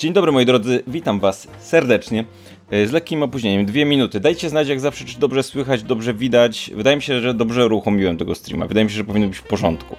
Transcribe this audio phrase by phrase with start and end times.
[0.00, 2.24] Dzień dobry moi drodzy, witam was serdecznie.
[2.70, 4.20] E, z lekkim opóźnieniem, dwie minuty.
[4.20, 6.70] Dajcie znać jak zawsze, czy dobrze słychać, dobrze widać.
[6.74, 8.66] Wydaje mi się, że dobrze uruchomiłem tego streama.
[8.66, 9.96] Wydaje mi się, że powinno być w porządku.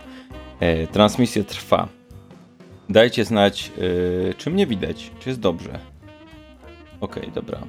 [0.60, 1.88] E, transmisja trwa.
[2.90, 3.72] Dajcie znać,
[4.30, 5.80] e, czy mnie widać, czy jest dobrze.
[7.02, 7.60] Okej, okay, dobra.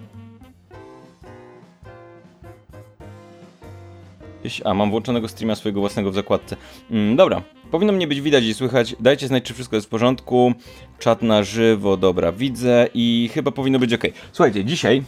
[4.64, 6.57] A, mam włączonego streama swojego własnego w zakładce.
[6.91, 7.43] Mm, dobra,
[7.73, 8.96] powinno mnie być widać i słychać.
[9.00, 10.52] Dajcie znać, czy wszystko jest w porządku.
[10.98, 14.04] Czat na żywo, dobra, widzę i chyba powinno być ok.
[14.32, 15.03] Słuchajcie, dzisiaj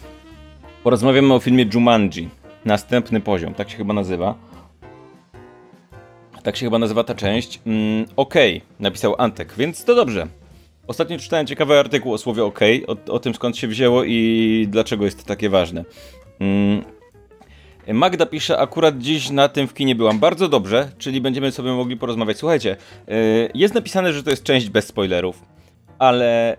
[0.83, 2.29] porozmawiamy o filmie Jumanji.
[2.65, 4.35] Następny poziom, tak się chyba nazywa.
[6.43, 7.61] Tak się chyba nazywa ta część.
[7.67, 8.35] Mm, ok,
[8.81, 10.27] napisał Antek, więc to dobrze.
[10.87, 15.05] Ostatnio czytałem ciekawy artykuł o słowie OK, o, o tym skąd się wzięło i dlaczego
[15.05, 15.85] jest to takie ważne.
[16.41, 16.85] Mm,
[17.93, 20.19] Magda pisze, akurat dziś na tym w kinie byłam.
[20.19, 22.37] Bardzo dobrze, czyli będziemy sobie mogli porozmawiać.
[22.37, 22.77] Słuchajcie,
[23.07, 23.15] yy,
[23.55, 25.43] jest napisane, że to jest część bez spoilerów,
[25.99, 26.57] ale,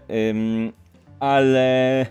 [1.19, 2.05] ale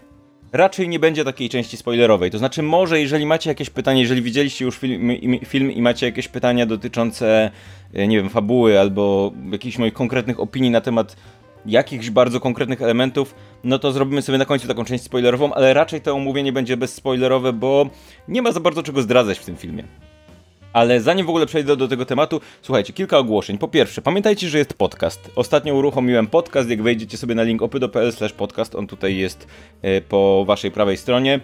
[0.53, 2.31] raczej nie będzie takiej części spoilerowej.
[2.31, 5.11] To znaczy, może jeżeli macie jakieś pytanie, jeżeli widzieliście już film,
[5.47, 7.51] film i macie jakieś pytania dotyczące,
[7.93, 11.17] yy, nie wiem, fabuły albo jakichś moich konkretnych opinii na temat
[11.67, 13.35] jakichś bardzo konkretnych elementów,
[13.65, 17.53] no to zrobimy sobie na końcu taką część spoilerową, ale raczej to omówienie będzie bezspoilerowe,
[17.53, 17.91] bo
[18.29, 19.85] nie ma za bardzo czego zdradzać w tym filmie.
[20.75, 23.59] Ale zanim w ogóle przejdę do tego tematu, słuchajcie, kilka ogłoszeń.
[23.59, 25.31] Po pierwsze, pamiętajcie, że jest podcast.
[25.37, 29.47] Ostatnio uruchomiłem podcast, jak wejdziecie sobie na link opydo.pl podcast, on tutaj jest
[29.83, 31.41] e, po waszej prawej stronie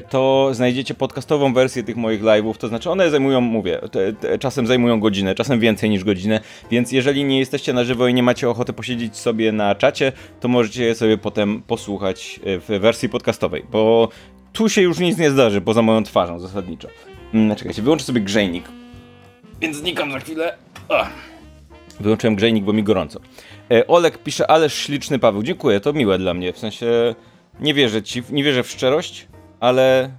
[0.00, 4.66] to znajdziecie podcastową wersję tych moich live'ów, to znaczy one zajmują, mówię, te, te, czasem
[4.66, 8.50] zajmują godzinę, czasem więcej niż godzinę, więc jeżeli nie jesteście na żywo i nie macie
[8.50, 13.64] ochoty posiedzieć sobie na czacie, to możecie je sobie potem posłuchać e, w wersji podcastowej,
[13.70, 14.08] bo
[14.52, 16.88] tu się już nic nie zdarzy poza moją twarzą zasadniczo.
[17.32, 18.64] Hmm, czekajcie, wyłączę sobie grzejnik,
[19.60, 20.56] więc znikam za chwilę.
[20.88, 21.10] Ach.
[22.00, 23.20] Wyłączyłem grzejnik, bo mi gorąco.
[23.70, 25.42] E, Olek pisze, ależ śliczny Paweł.
[25.42, 26.52] Dziękuję, to miłe dla mnie.
[26.52, 27.14] W sensie
[27.60, 29.26] nie wierzę ci, nie wierzę w szczerość,
[29.60, 30.10] ale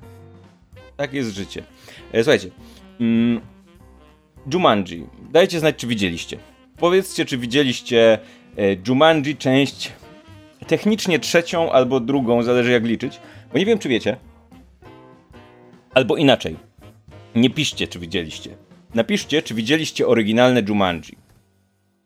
[0.97, 1.63] tak jest życie.
[2.11, 2.49] E, słuchajcie,
[2.99, 3.41] mm,
[4.53, 5.07] Jumanji.
[5.31, 6.37] Dajcie znać, czy widzieliście.
[6.77, 8.19] Powiedzcie, czy widzieliście
[8.57, 9.91] e, Jumanji część
[10.67, 13.19] technicznie trzecią albo drugą, zależy jak liczyć,
[13.53, 14.17] bo nie wiem, czy wiecie.
[15.93, 16.55] Albo inaczej.
[17.35, 18.57] Nie piszcie, czy widzieliście.
[18.93, 21.17] Napiszcie, czy widzieliście oryginalne Jumanji.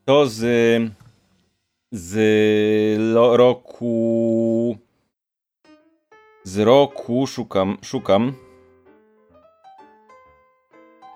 [0.06, 0.92] To z
[1.92, 4.78] z roku
[6.44, 8.34] z roku szukam, szukam.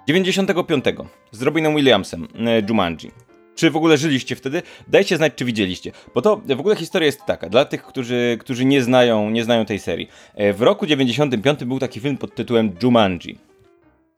[0.08, 0.86] 95.
[1.32, 3.12] Z Robinem Williamsem, e, Jumanji.
[3.56, 4.62] Czy w ogóle żyliście wtedy?
[4.88, 5.92] Dajcie znać, czy widzieliście.
[6.16, 9.66] Bo to w ogóle historia jest taka, dla tych, którzy, którzy nie, znają, nie znają
[9.66, 10.10] tej serii.
[10.36, 13.51] E, w roku 95 był taki film pod tytułem Jumanji.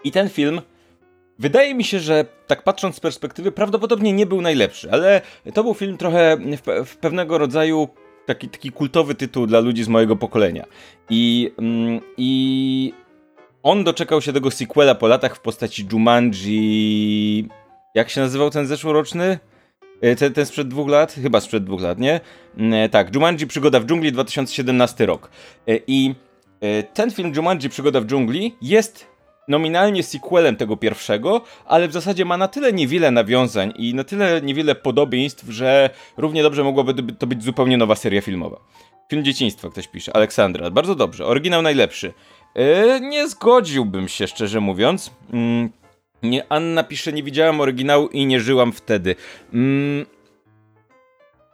[0.04, 0.62] I ten film
[1.40, 5.22] Wydaje mi się, że tak patrząc z perspektywy, prawdopodobnie nie był najlepszy, ale
[5.54, 7.88] to był film trochę w, w pewnego rodzaju
[8.26, 10.66] taki, taki kultowy tytuł dla ludzi z mojego pokolenia.
[11.10, 12.94] I, mm, I
[13.64, 17.48] on doczekał się tego sequela po latach w postaci Jumanji.
[17.96, 19.40] Jak się nazywał ten zeszłoroczny?
[20.02, 21.14] E, ten, ten sprzed dwóch lat?
[21.14, 22.20] Chyba sprzed dwóch lat, nie?
[22.58, 25.30] Mm, e, tak, Jumanji Przygoda w dżungli 2017 rok.
[25.68, 26.16] E, I
[26.94, 29.13] ten film Jumanji Przygoda w dżungli jest
[29.48, 34.42] nominalnie sequelem tego pierwszego, ale w zasadzie ma na tyle niewiele nawiązań i na tyle
[34.42, 38.60] niewiele podobieństw, że równie dobrze mogłaby to być zupełnie nowa seria filmowa.
[39.10, 40.16] Film dzieciństwa, ktoś pisze.
[40.16, 41.26] Aleksandra, bardzo dobrze.
[41.26, 42.14] Oryginał najlepszy.
[42.56, 45.12] Yy, nie zgodziłbym się, szczerze mówiąc.
[45.34, 49.16] Yy, nie, Anna pisze, nie widziałam oryginału i nie żyłam wtedy.
[49.54, 50.06] Yy,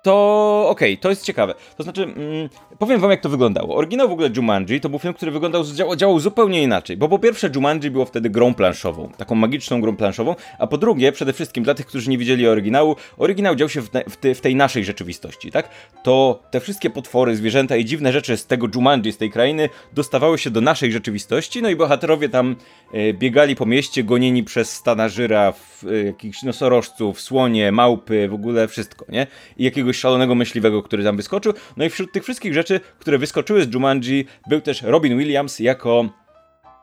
[0.03, 1.55] to okej, okay, to jest ciekawe.
[1.77, 3.75] To znaczy, mm, powiem wam jak to wyglądało.
[3.75, 7.19] Oryginał w ogóle Jumanji to był film, który wyglądał, działał, działał zupełnie inaczej, bo po
[7.19, 11.63] pierwsze Jumanji było wtedy grą planszową, taką magiczną grą planszową, a po drugie, przede wszystkim
[11.63, 14.55] dla tych, którzy nie widzieli oryginału, oryginał dział się w, te, w, te, w tej
[14.55, 15.69] naszej rzeczywistości, tak?
[16.03, 20.37] To te wszystkie potwory, zwierzęta i dziwne rzeczy z tego Jumanji, z tej krainy, dostawały
[20.37, 22.55] się do naszej rzeczywistości, no i bohaterowie tam
[22.93, 28.67] e, biegali po mieście, gonieni przez stana żyraf, e, jakichś nosorożców, słonie, małpy, w ogóle
[28.67, 29.27] wszystko, nie?
[29.57, 31.53] I jakiegoś szalonego myśliwego, który tam wyskoczył.
[31.77, 32.68] No i wśród tych wszystkich rzeczy,
[32.99, 36.09] które wyskoczyły z Jumanji, był też Robin Williams jako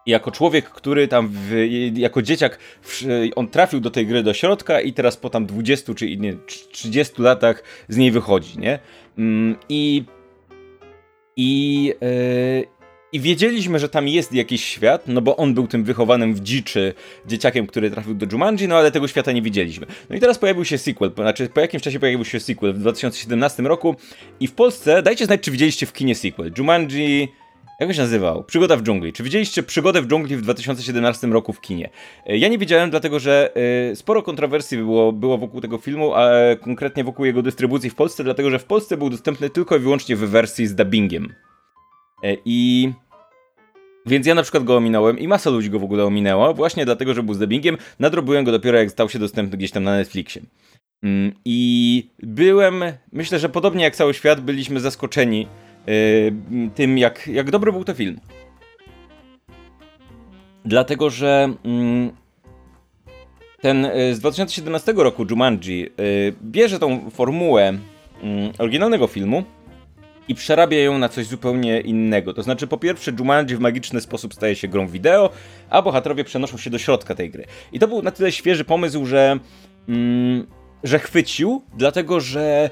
[0.06, 1.66] jako człowiek, który tam w,
[1.96, 3.04] jako dzieciak w,
[3.36, 6.34] on trafił do tej gry do środka i teraz po tam 20 czy nie,
[6.72, 8.78] 30 latach z niej wychodzi, nie?
[9.18, 10.04] Mm, I
[11.36, 12.75] i, yy,
[13.12, 16.94] i wiedzieliśmy, że tam jest jakiś świat, no bo on był tym wychowanym w dziczy
[17.26, 19.86] dzieciakiem, który trafił do Jumanji, no ale tego świata nie widzieliśmy.
[20.10, 23.62] No i teraz pojawił się sequel, znaczy po jakimś czasie pojawił się sequel w 2017
[23.62, 23.96] roku
[24.40, 26.52] i w Polsce, dajcie znać, czy widzieliście w kinie sequel.
[26.58, 27.28] Jumanji
[27.80, 28.44] Jak się nazywał?
[28.44, 29.12] Przygoda w dżungli.
[29.12, 31.90] Czy widzieliście Przygodę w dżungli w 2017 roku w kinie?
[32.26, 33.52] E, ja nie widziałem, dlatego że
[33.90, 36.30] e, sporo kontrowersji było, było wokół tego filmu, a
[36.60, 40.16] konkretnie wokół jego dystrybucji w Polsce, dlatego że w Polsce był dostępny tylko i wyłącznie
[40.16, 41.34] w wersji z dubbingiem.
[42.22, 42.92] E, I
[44.06, 47.14] więc ja na przykład go ominąłem i masa ludzi go w ogóle ominęła, właśnie dlatego,
[47.14, 47.76] że był z dubbingiem.
[47.98, 50.42] Nadrobiłem go dopiero jak stał się dostępny gdzieś tam na Netflixie.
[51.02, 55.46] Mm, I byłem, myślę, że podobnie jak cały świat, byliśmy zaskoczeni
[55.86, 56.32] yy,
[56.74, 58.20] tym, jak, jak dobry był to film.
[60.64, 62.10] Dlatego, że yy,
[63.60, 65.88] ten yy, z 2017 roku Jumanji
[66.42, 67.78] bierze tą formułę
[68.22, 69.44] mm, oryginalnego filmu
[70.28, 72.34] i przerabia ją na coś zupełnie innego.
[72.34, 75.30] To znaczy, po pierwsze, Jumanji w magiczny sposób staje się grą wideo,
[75.70, 77.44] a bohaterowie przenoszą się do środka tej gry.
[77.72, 79.38] I to był na tyle świeży pomysł, że,
[79.88, 80.46] mm,
[80.84, 82.70] że chwycił, dlatego że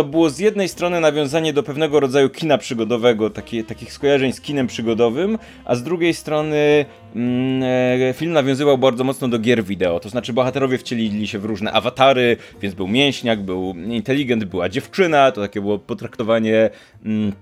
[0.00, 4.40] to było z jednej strony nawiązanie do pewnego rodzaju kina przygodowego, takie, takich skojarzeń z
[4.40, 6.84] kinem przygodowym, a z drugiej strony
[7.16, 7.62] mm,
[8.10, 10.00] e, film nawiązywał bardzo mocno do gier wideo.
[10.00, 15.32] To znaczy bohaterowie wcielili się w różne awatary, więc był mięśniak, był inteligent, była dziewczyna,
[15.32, 16.70] to takie było potraktowanie.
[17.04, 17.32] Mm,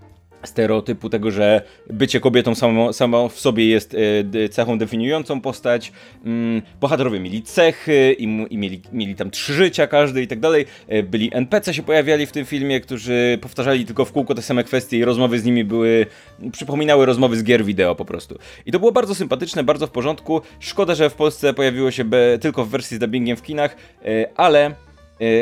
[0.44, 3.96] stereotypu tego, że bycie kobietą samo, samo w sobie jest
[4.44, 5.93] e, cechą definiującą postać.
[6.25, 10.67] Mm, bohaterowie mieli cechy i, i, mieli, mieli tam trzy życia każdy i tak dalej.
[10.88, 14.64] E, byli NPC się pojawiali w tym filmie, którzy powtarzali tylko w kółko te same
[14.64, 16.06] kwestie i rozmowy z nimi były,
[16.52, 18.38] przypominały rozmowy z gier wideo po prostu.
[18.67, 20.40] I to było bardzo sympatyczne, bardzo w porządku.
[20.61, 22.05] Szkoda, że w Polsce pojawiło się
[22.40, 24.75] tylko w wersji z dubbingiem w kinach, e, ale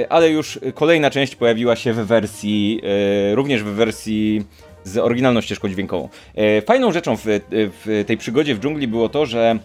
[0.09, 2.81] ale już kolejna część pojawiła się w wersji,
[3.35, 4.45] również w wersji
[4.87, 6.09] z oryginalną ścieżką dźwiękową.
[6.35, 9.59] E, fajną rzeczą w, w tej przygodzie w dżungli było to, że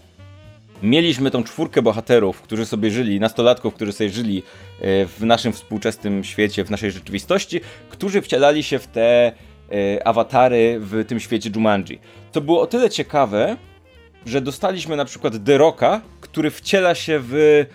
[0.83, 4.44] mieliśmy tą czwórkę bohaterów, którzy sobie żyli, nastolatków, którzy sobie żyli
[4.81, 9.31] e, w naszym współczesnym świecie, w naszej rzeczywistości, którzy wcielali się w te
[9.71, 12.00] e, awatary w tym świecie Jumanji.
[12.31, 13.57] To było o tyle ciekawe,
[14.25, 17.65] że dostaliśmy na przykład The Rocka, który wciela się w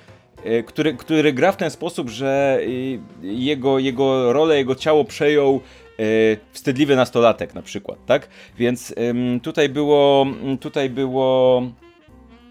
[0.67, 2.61] który, który gra w ten sposób, że
[3.23, 5.61] jego, jego rolę, jego ciało przejął
[6.53, 8.29] wstydliwy nastolatek na przykład, tak?
[8.59, 8.95] Więc
[9.43, 10.27] tutaj było,
[10.61, 11.63] tutaj było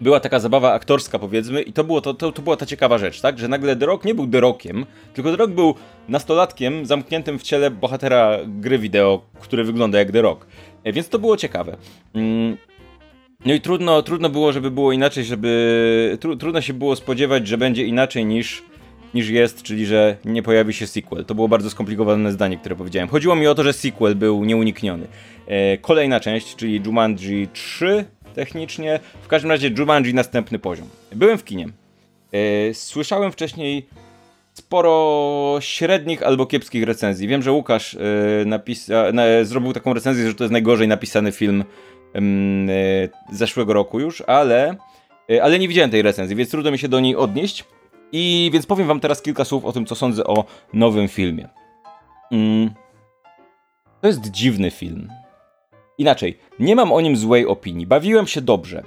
[0.00, 3.20] była taka zabawa aktorska, powiedzmy, i to, było, to, to, to była ta ciekawa rzecz,
[3.20, 3.38] tak?
[3.38, 5.74] Że nagle The Rock nie był The Rockiem, tylko The Rock był
[6.08, 10.46] nastolatkiem zamkniętym w ciele bohatera gry wideo, który wygląda jak The Rock.
[10.84, 11.76] Więc to było ciekawe.
[12.14, 12.56] Mm.
[13.46, 16.16] No i trudno, trudno było, żeby było inaczej, żeby.
[16.20, 18.62] Tru, trudno się było spodziewać, że będzie inaczej niż
[19.14, 21.24] niż jest, czyli że nie pojawi się sequel.
[21.24, 23.08] To było bardzo skomplikowane zdanie, które powiedziałem.
[23.08, 25.06] Chodziło mi o to, że sequel był nieunikniony.
[25.46, 28.04] E, kolejna część, czyli Jumanji 3
[28.34, 30.88] technicznie, w każdym razie Jumanji następny poziom.
[31.12, 31.66] Byłem w kinie.
[32.32, 33.86] E, słyszałem wcześniej
[34.52, 37.28] sporo średnich albo kiepskich recenzji.
[37.28, 37.98] Wiem, że Łukasz e,
[38.46, 41.64] napisa, na, zrobił taką recenzję, że to jest najgorzej napisany film
[42.14, 42.18] e,
[43.32, 44.76] zeszłego roku już, ale,
[45.30, 47.64] e, ale nie widziałem tej recenzji, więc trudno mi się do niej odnieść.
[48.12, 51.48] I więc powiem wam teraz kilka słów o tym, co sądzę o nowym filmie.
[52.32, 52.70] Mm.
[54.00, 55.08] To jest dziwny film.
[55.98, 57.86] Inaczej, nie mam o nim złej opinii.
[57.86, 58.82] Bawiłem się dobrze.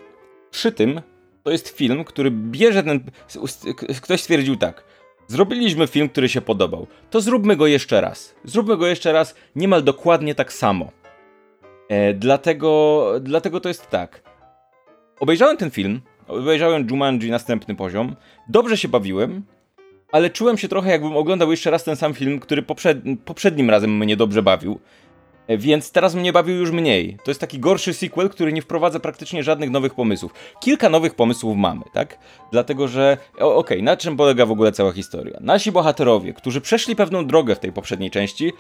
[0.52, 1.02] Przy tym,
[1.44, 3.12] to jest film, który bierze ten.
[4.02, 4.84] Ktoś stwierdził tak.
[5.28, 6.88] Zrobiliśmy film, który się podobał.
[7.10, 8.36] To zróbmy go jeszcze raz.
[8.44, 10.92] Zróbmy go jeszcze raz niemal dokładnie tak samo.
[11.90, 14.24] E, dlatego, dlatego to jest tak.
[15.20, 18.16] Obejrzałem ten film, obejrzałem Jumanji następny poziom,
[18.50, 19.44] dobrze się bawiłem,
[20.12, 22.98] ale czułem się trochę jakbym oglądał jeszcze raz ten sam film, który poprzed...
[23.26, 24.80] poprzednim razem mnie dobrze bawił.
[25.48, 27.18] E, więc teraz mnie bawił już mniej.
[27.24, 30.34] To jest taki gorszy sequel, który nie wprowadza praktycznie żadnych nowych pomysłów.
[30.60, 32.18] Kilka nowych pomysłów mamy, tak?
[32.52, 33.18] Dlatego, że.
[33.34, 35.38] Okej, okay, na czym polega w ogóle cała historia?
[35.42, 38.54] Nasi bohaterowie, którzy przeszli pewną drogę w tej poprzedniej części,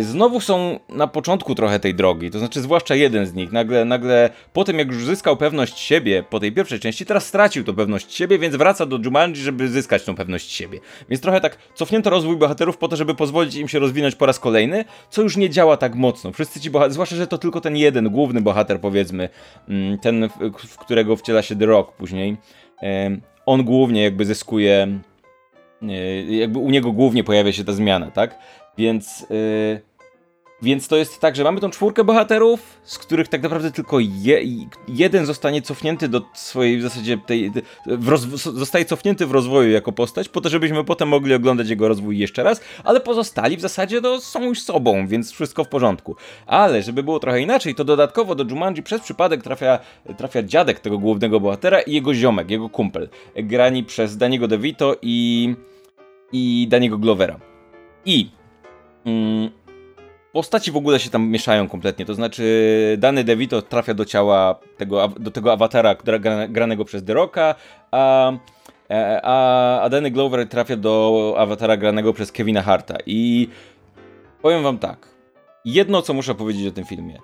[0.00, 4.30] znowu są na początku trochę tej drogi, to znaczy zwłaszcza jeden z nich, nagle, nagle
[4.52, 8.14] po tym jak już zyskał pewność siebie po tej pierwszej części, teraz stracił tą pewność
[8.14, 10.80] siebie, więc wraca do Jumanji, żeby zyskać tą pewność siebie.
[11.08, 14.38] Więc trochę tak cofnięto rozwój bohaterów po to, żeby pozwolić im się rozwinąć po raz
[14.38, 16.32] kolejny, co już nie działa tak mocno.
[16.32, 19.28] Wszyscy ci bohaterowie, zwłaszcza, że to tylko ten jeden, główny bohater powiedzmy,
[19.68, 20.28] mm, ten,
[20.68, 22.36] w którego wciela się The Rock później,
[23.46, 24.98] on głównie jakby zyskuje
[26.28, 28.38] jakby u niego głównie pojawia się ta zmiana, tak?
[28.78, 29.80] Więc, yy,
[30.62, 34.40] więc to jest tak, że mamy tą czwórkę bohaterów, z których tak naprawdę tylko je,
[34.88, 37.52] jeden zostanie cofnięty do swojej w zasadzie tej.
[38.36, 42.42] zostaje cofnięty w rozwoju jako postać, po to, żebyśmy potem mogli oglądać jego rozwój jeszcze
[42.42, 46.16] raz, ale pozostali w zasadzie no, są już sobą, więc wszystko w porządku.
[46.46, 49.78] Ale żeby było trochę inaczej, to dodatkowo do Jumanji przez przypadek trafia,
[50.16, 55.54] trafia dziadek tego głównego bohatera i jego ziomek, jego kumpel, grani przez Daniego DeVito i,
[56.32, 57.40] i Daniego Glovera.
[58.04, 58.41] I
[60.32, 62.04] postaci w ogóle się tam mieszają kompletnie.
[62.04, 65.94] To znaczy, dany DeVito trafia do ciała tego, do tego awatara
[66.48, 67.54] granego przez The Rocka,
[67.90, 68.32] a,
[68.90, 72.96] e, a, a Danny Glover trafia do awatara granego przez Kevina Harta.
[73.06, 73.48] I
[74.42, 75.08] powiem wam tak.
[75.64, 77.18] Jedno, co muszę powiedzieć o tym filmie.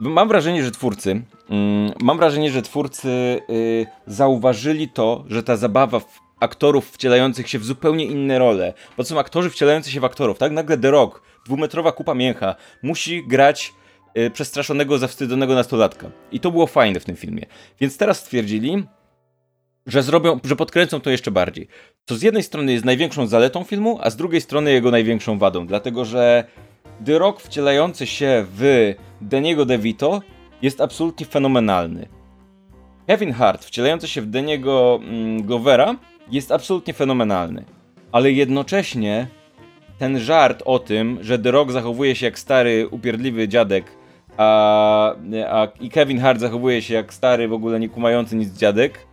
[0.00, 1.10] Mam wrażenie, że twórcy,
[1.50, 3.08] mm, mam wrażenie, że twórcy
[3.50, 9.02] y, zauważyli to, że ta zabawa w aktorów wcielających się w zupełnie inne role, bo
[9.02, 10.52] to są aktorzy wcielający się w aktorów, tak?
[10.52, 13.74] Nagle The Rock, dwumetrowa kupa mięcha, musi grać
[14.18, 16.10] y, przestraszonego, zawstydzonego nastolatka.
[16.32, 17.46] I to było fajne w tym filmie.
[17.80, 18.84] Więc teraz stwierdzili,
[19.86, 21.68] że zrobią, że podkręcą to jeszcze bardziej.
[22.06, 25.66] Co z jednej strony jest największą zaletą filmu, a z drugiej strony jego największą wadą,
[25.66, 26.44] dlatego że
[27.06, 30.22] The Rock wcielający się w Deniego DeVito
[30.62, 32.08] jest absolutnie fenomenalny.
[33.06, 35.96] Kevin Hart wcielający się w Deniego mm, Glovera
[36.30, 37.64] jest absolutnie fenomenalny.
[38.12, 39.26] Ale jednocześnie
[39.98, 43.84] ten żart o tym, że The Rock zachowuje się jak stary, upierdliwy dziadek,
[44.36, 45.14] a,
[45.48, 49.06] a i Kevin Hart zachowuje się jak stary, w ogóle nie kumający nic dziadek,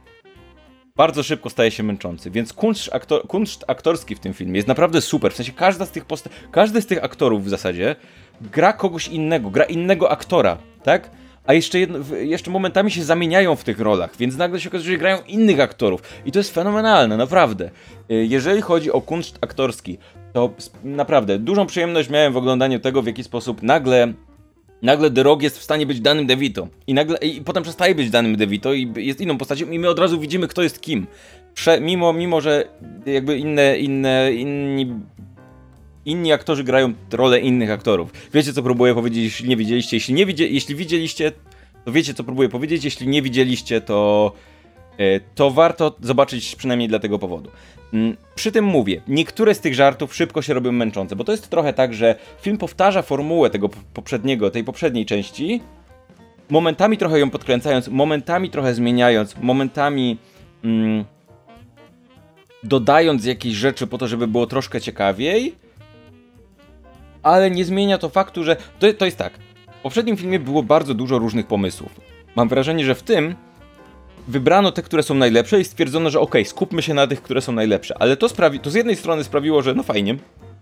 [0.96, 2.32] bardzo szybko staje się męczący.
[2.32, 5.32] Więc kunszt, aktor, kunszt aktorski w tym filmie jest naprawdę super.
[5.32, 6.06] W sensie każda z tych
[6.52, 7.96] każdy z tych aktorów w zasadzie
[8.42, 11.10] gra kogoś innego, gra innego aktora, tak?
[11.48, 14.98] A jeszcze, jedno, jeszcze momentami się zamieniają w tych rolach, więc nagle się okazuje, że
[14.98, 16.02] grają innych aktorów.
[16.26, 17.70] I to jest fenomenalne, naprawdę.
[18.12, 19.98] Y, jeżeli chodzi o kunszt aktorski,
[20.34, 24.14] to naprawdę dużą przyjemność miałem w oglądaniu tego, w jaki sposób nagle
[24.82, 26.68] nagle The Rock jest w stanie być danym DeVito.
[26.88, 30.00] I nagle i potem przestaje być danym DeVito i jest inną postacią i my od
[30.00, 31.08] razu widzimy, kto jest kim.
[31.54, 32.66] Prze, mimo, mimo, że
[33.06, 34.94] jakby inne, inne, inni
[36.06, 38.12] inni aktorzy grają rolę innych aktorów.
[38.34, 39.98] Wiecie, co próbuję powiedzieć, jeśli nie widzieliście.
[39.98, 41.32] Jeśli, nie jeśli widzieliście,
[41.86, 42.86] to wiecie, co próbuję powiedzieć.
[42.86, 44.32] Jeśli nie widzieliście, to,
[44.98, 47.52] e, to warto zobaczyć przynajmniej dla tego powodu.
[47.94, 51.50] Mm, przy tym mówię, niektóre z tych żartów szybko się robią męczące, bo to jest
[51.50, 55.62] trochę tak, że film powtarza formułę tego poprzedniego, tej poprzedniej części,
[56.50, 60.18] momentami trochę ją podkręcając, momentami trochę zmieniając, momentami
[60.64, 61.06] mm,
[62.64, 65.56] dodając jakieś rzeczy po to, żeby było troszkę ciekawiej,
[67.26, 69.34] ale nie zmienia to faktu, że to, to jest tak.
[69.80, 72.02] W poprzednim filmie było bardzo dużo różnych pomysłów.
[72.36, 73.36] Mam wrażenie, że w tym
[74.28, 77.42] wybrano te, które są najlepsze i stwierdzono, że okej, okay, skupmy się na tych, które
[77.42, 77.96] są najlepsze.
[78.00, 80.16] Ale to sprawi, to z jednej strony sprawiło, że no fajnie,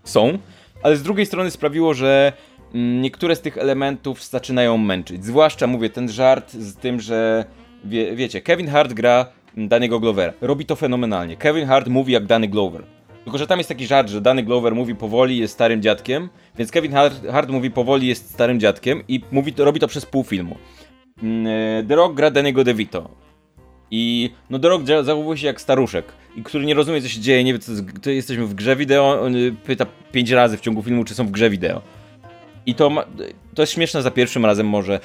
[0.03, 0.38] są,
[0.84, 2.34] ale z drugiej strony sprawiło, że
[2.74, 5.25] mm, niektóre z tych elementów zaczynają męczyć.
[5.25, 7.46] Zwłaszcza mówię ten żart z tym, że
[7.86, 9.25] wie, wiecie, Kevin Hart gra
[9.58, 10.34] danego Glovera.
[10.41, 11.38] Robi to fenomenalnie.
[11.38, 12.84] Kevin Hart mówi jak Danny Glover.
[13.23, 16.71] Tylko, że tam jest taki żart, że Danny Glover mówi powoli, jest starym dziadkiem, więc
[16.71, 20.23] Kevin Hart, Hart mówi powoli, jest starym dziadkiem i mówi to, robi to przez pół
[20.23, 20.57] filmu.
[21.23, 23.09] Mm, e, The Rock gra Danny'ego DeVito.
[23.91, 27.43] I no The Rock zachowuje się jak staruszek, i który nie rozumie co się dzieje,
[27.43, 30.83] nie wie co to jesteśmy w grze wideo, on y, pyta pięć razy w ciągu
[30.83, 31.81] filmu, czy są w grze wideo.
[32.65, 33.05] I to, ma,
[33.55, 34.99] to jest śmieszne za pierwszym razem może.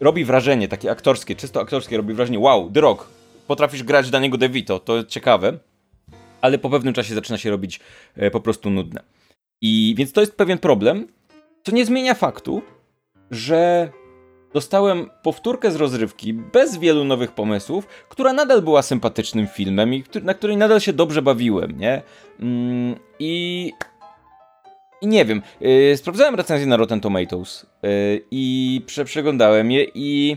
[0.00, 3.08] Robi wrażenie, takie aktorskie, czysto aktorskie, robi wrażenie, wow, The Rock,
[3.46, 5.58] potrafisz grać Daniego DeVito, to ciekawe.
[6.42, 7.80] Ale po pewnym czasie zaczyna się robić
[8.16, 9.02] e, po prostu nudne.
[9.60, 11.06] I więc to jest pewien problem,
[11.62, 12.62] co nie zmienia faktu,
[13.30, 13.90] że
[14.54, 20.34] dostałem powtórkę z rozrywki bez wielu nowych pomysłów, która nadal była sympatycznym filmem i na
[20.34, 22.02] której nadal się dobrze bawiłem, nie?
[22.40, 23.72] Mm, I
[25.02, 27.90] i nie wiem, yy, sprawdzałem recenzję na Rotten Tomatoes yy,
[28.30, 30.36] i prze przeglądałem je i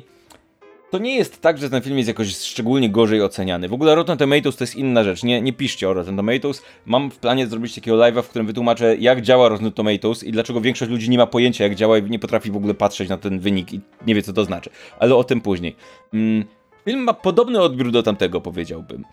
[0.96, 3.70] to nie jest tak, że ten film jest jakoś szczególnie gorzej oceniany.
[3.70, 5.24] W ogóle Rotten Tomatoes to jest inna rzecz.
[5.24, 6.62] Nie, nie piszcie o Rotten Tomatoes.
[6.86, 10.62] Mam w planie zrobić takiego live'a, w którym wytłumaczę, jak działa Rotten Tomatoes i dlaczego
[10.62, 13.40] większość ludzi nie ma pojęcia, jak działa i nie potrafi w ogóle patrzeć na ten
[13.40, 14.70] wynik i nie wie, co to znaczy.
[15.00, 15.75] Ale o tym później.
[16.14, 16.46] Mm,
[16.86, 19.04] film ma podobny odbiór do tamtego, powiedziałbym.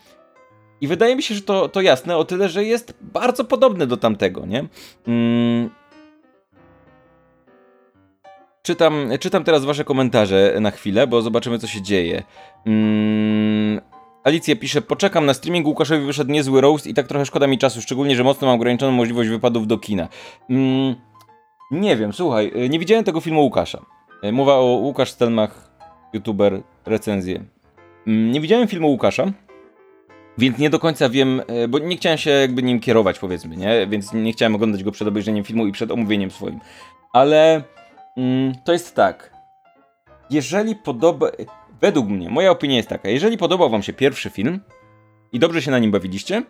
[0.81, 3.97] I wydaje mi się, że to, to jasne o tyle, że jest bardzo podobny do
[3.97, 4.65] tamtego, nie?
[5.07, 5.71] Mm,
[8.62, 12.23] Czytam, czytam teraz wasze komentarze na chwilę, bo zobaczymy co się dzieje.
[12.66, 13.81] Mm,
[14.25, 17.83] Alicja pisze, poczekam na streaming, Łukaszowi wyszedł niezły roast i tak trochę szkoda mi czasu,
[17.83, 20.09] szczególnie, że mocno mam ograniczoną możliwość wypadów do kina.
[20.50, 20.95] Mm,
[21.71, 23.83] nie wiem, słuchaj, y, nie widziałem tego filmu Łukasza.
[24.25, 25.71] Y, mowa o Łukasz Stelmach,
[26.12, 27.45] youtuber, recenzję.
[28.07, 29.33] Mm, nie widziałem filmu Łukasza,
[30.38, 33.87] więc nie do końca wiem, y, bo nie chciałem się jakby nim kierować, powiedzmy, nie?
[33.87, 36.61] Więc nie chciałem oglądać go przed obejrzeniem filmu i przed omówieniem swoim.
[37.12, 37.62] Ale
[38.16, 39.33] Mm, to jest tak.
[40.31, 41.26] Jeżeli podoba.
[41.81, 43.09] Według mnie, moja opinia jest taka.
[43.09, 44.61] Jeżeli podobał Wam się pierwszy film
[45.33, 46.42] i dobrze się na nim bawiliście,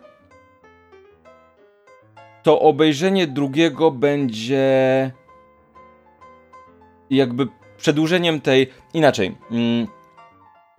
[2.43, 5.11] to obejrzenie drugiego będzie
[7.09, 8.69] jakby przedłużeniem tej.
[8.93, 9.35] Inaczej.
[9.51, 9.87] Mm,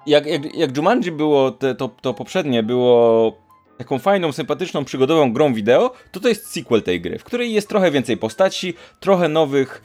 [0.07, 3.33] jak, jak, jak Jumanji było, te, to, to poprzednie było
[3.79, 7.69] taką fajną, sympatyczną, przygodową grą wideo, to to jest sequel tej gry, w której jest
[7.69, 9.83] trochę więcej postaci, trochę nowych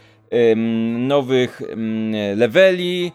[0.97, 1.61] nowych
[2.35, 3.11] leveli,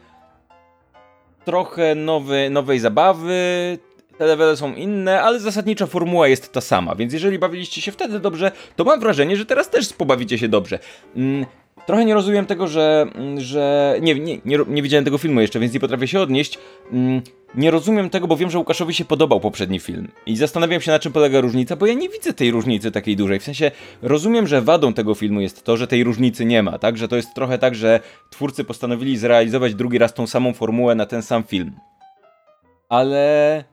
[1.45, 3.79] trochę nowy, nowej zabawy,
[4.19, 8.21] te levele są inne, ale zasadnicza formuła jest ta sama, więc jeżeli bawiliście się wtedy
[8.21, 10.79] dobrze, to mam wrażenie, że teraz też pobawicie się dobrze.
[11.87, 13.07] Trochę nie rozumiem tego, że.
[13.15, 16.59] Mm, że nie, nie, nie, nie widziałem tego filmu jeszcze, więc nie potrafię się odnieść.
[16.93, 17.23] Mm,
[17.55, 20.09] nie rozumiem tego, bo wiem, że Łukaszowi się podobał poprzedni film.
[20.27, 23.41] I zastanawiam się, na czym polega różnica, bo ja nie widzę tej różnicy takiej dużej.
[23.41, 23.71] W sensie,
[24.03, 26.97] rozumiem, że wadą tego filmu jest to, że tej różnicy nie ma, tak?
[26.97, 28.01] Że to jest trochę tak, że
[28.31, 31.73] twórcy postanowili zrealizować drugi raz tą samą formułę na ten sam film.
[32.89, 33.65] Ale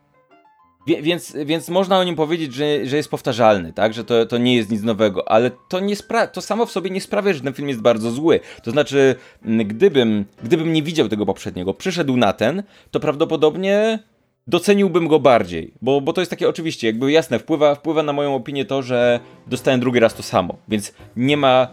[0.88, 3.93] Wie, więc, więc można o nim powiedzieć, że, że jest powtarzalny, tak?
[3.93, 5.95] Że to, to nie jest nic nowego, ale to, nie
[6.33, 8.39] to samo w sobie nie sprawia, że ten film jest bardzo zły.
[8.63, 9.15] To znaczy,
[9.65, 14.00] gdybym, gdybym nie widział tego poprzedniego, przyszedł na ten, to prawdopodobnie
[14.47, 18.35] doceniłbym go bardziej, bo, bo to jest takie oczywiście, jakby jasne, wpływa, wpływa na moją
[18.35, 21.67] opinię to, że dostałem drugi raz to samo, więc nie ma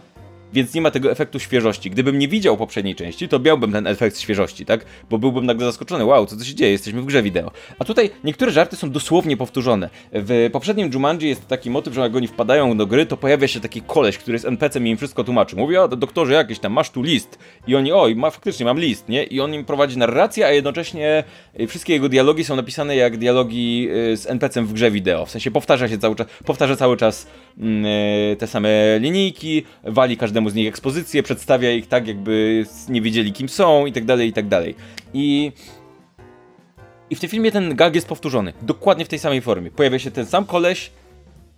[0.53, 1.89] więc nie ma tego efektu świeżości.
[1.89, 4.85] Gdybym nie widział poprzedniej części, to miałbym ten efekt świeżości, tak?
[5.09, 7.51] Bo byłbym nagle zaskoczony, wow, co to się dzieje, jesteśmy w grze wideo.
[7.79, 9.89] A tutaj niektóre żarty są dosłownie powtórzone.
[10.13, 13.59] W poprzednim Jumanji jest taki motyw, że jak oni wpadają do gry, to pojawia się
[13.59, 15.55] taki koleś, który jest NPC-em i im wszystko tłumaczy.
[15.55, 17.39] Mówi, o doktorze jakiś tam, masz tu list.
[17.67, 19.23] I oni, oj, ma, faktycznie mam list, nie?
[19.23, 21.23] I on im prowadzi narrację, a jednocześnie
[21.59, 25.25] y, wszystkie jego dialogi są napisane jak dialogi y, z NPC-em w grze wideo.
[25.25, 27.27] W sensie powtarza się cały czas, powtarza cały czas
[27.57, 32.65] mm, y, te same linijki, wali każdy każdemu z nich ekspozycję, przedstawia ich tak, jakby
[32.89, 34.75] nie wiedzieli kim są i tak dalej, i tak dalej.
[35.13, 35.51] I...
[37.09, 39.71] I w tym filmie ten gag jest powtórzony, dokładnie w tej samej formie.
[39.71, 40.91] Pojawia się ten sam koleś,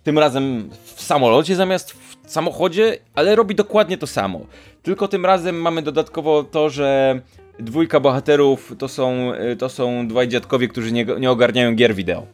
[0.02, 4.46] tym razem w samolocie zamiast w samochodzie, ale robi dokładnie to samo.
[4.82, 7.20] Tylko tym razem mamy dodatkowo to, że
[7.58, 12.26] dwójka bohaterów to są, to są dwaj dziadkowie, którzy nie, nie ogarniają gier wideo.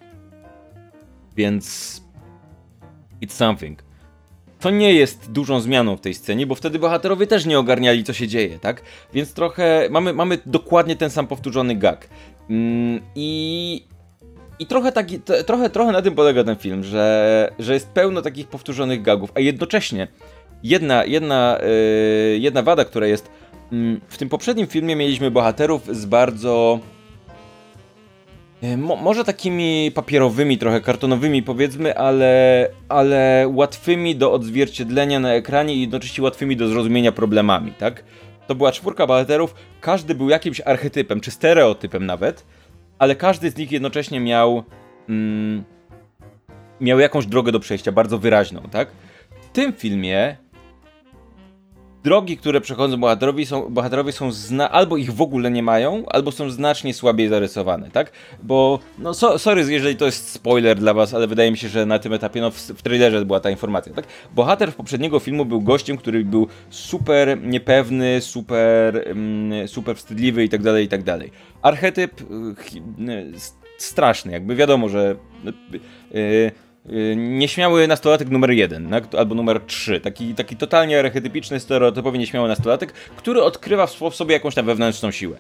[1.37, 1.99] Więc...
[3.21, 3.88] It's something
[4.61, 8.13] to nie jest dużą zmianą w tej scenie, bo wtedy bohaterowie też nie ogarniali, co
[8.13, 8.83] się dzieje, tak?
[9.15, 12.09] Więc trochę mamy, mamy dokładnie ten sam powtórzony gag.
[12.51, 13.89] Mm, I.
[14.61, 18.49] I trochę, taki, trochę, trochę na tym polega ten film, że, że jest pełno takich
[18.49, 20.09] powtórzonych gagów, a jednocześnie
[20.63, 21.59] jedna, jedna,
[22.33, 23.31] yy, jedna wada, która jest.
[23.73, 26.81] Yy, w tym poprzednim filmie mieliśmy bohaterów z bardzo
[28.77, 35.81] mo może takimi papierowymi, trochę kartonowymi powiedzmy, ale, ale łatwymi do odzwierciedlenia na ekranie i
[35.81, 38.05] jednocześnie łatwymi do zrozumienia problemami, tak?
[38.47, 42.47] To była czwórka bohaterów, każdy był jakimś archetypem, czy stereotypem nawet,
[42.99, 44.65] ale każdy z nich jednocześnie miał
[45.09, 45.65] mm,
[46.81, 48.89] miał jakąś drogę do przejścia, bardzo wyraźną, tak?
[49.41, 50.37] W tym filmie
[52.05, 56.33] drogi, które przechodzą bohaterowie są, bohaterowie są zna albo ich w ogóle nie mają, albo
[56.33, 58.13] są znacznie słabiej zarysowane, tak?
[58.43, 61.87] Bo, no so, sorry, jeżeli to jest spoiler dla was, ale wydaje mi się, że
[61.87, 64.05] na tym etapie, no w, w trailerze była ta informacja, tak?
[64.35, 70.49] Bohater w poprzedniego filmu był gościem, który był super niepewny, super, mm, super wstydliwy i
[70.49, 71.31] tak dalej, i tak dalej.
[71.63, 72.25] Archetyp y,
[73.13, 73.33] y,
[73.79, 75.17] straszny, jakby wiadomo, że...
[76.11, 76.68] Yy,
[77.17, 80.01] nieśmiały nastolatek numer jeden, albo numer trzy.
[80.01, 85.39] Taki, taki totalnie archetypiczny, stereotypowy nieśmiały nastolatek, który odkrywa w sobie jakąś tam wewnętrzną siłę.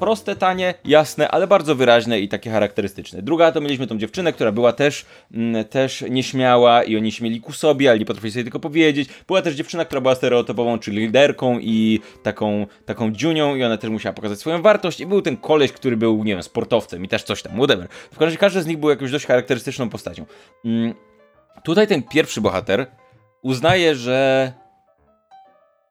[0.00, 3.22] Proste, tanie, jasne, ale bardzo wyraźne i takie charakterystyczne.
[3.22, 7.52] Druga to mieliśmy tą dziewczynę, która była też, mm, też nieśmiała i oni śmieli ku
[7.52, 9.08] sobie, ale nie potrafili sobie tylko powiedzieć.
[9.26, 13.90] Była też dziewczyna, która była stereotypową, czyli liderką i taką, taką dziunią i ona też
[13.90, 15.00] musiała pokazać swoją wartość.
[15.00, 17.88] I był ten koleś, który był, nie wiem, sportowcem i też coś tam, whatever.
[17.88, 20.24] W każdym razie każdy z nich był jakąś dość charakterystyczną postacią.
[20.64, 20.94] Mm,
[21.64, 22.86] tutaj ten pierwszy bohater
[23.42, 24.52] uznaje, że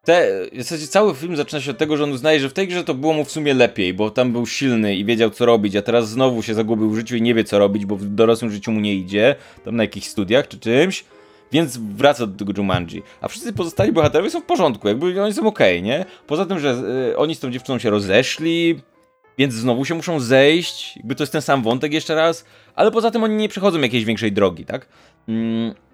[0.08, 2.68] te, w zasadzie cały film zaczyna się od tego, że on uznaje, że w tej
[2.68, 5.76] grze to było mu w sumie lepiej, bo tam był silny i wiedział co robić,
[5.76, 8.52] a teraz znowu się zagubił w życiu i nie wie co robić, bo w dorosłym
[8.52, 11.06] życiu mu nie idzie, tam na jakichś studiach czy czymś,
[11.52, 13.04] więc wraca do tego Jumanji.
[13.22, 16.06] A wszyscy pozostali bohaterowie są w porządku, jakby oni są okej, okay, nie?
[16.28, 18.80] Poza tym, że y, oni z tą dziewczyną się rozeszli,
[19.38, 23.12] więc znowu się muszą zejść, jakby to jest ten sam wątek jeszcze raz, ale poza
[23.12, 24.88] tym oni nie przechodzą jakiejś większej drogi, tak?
[25.28, 25.87] Mm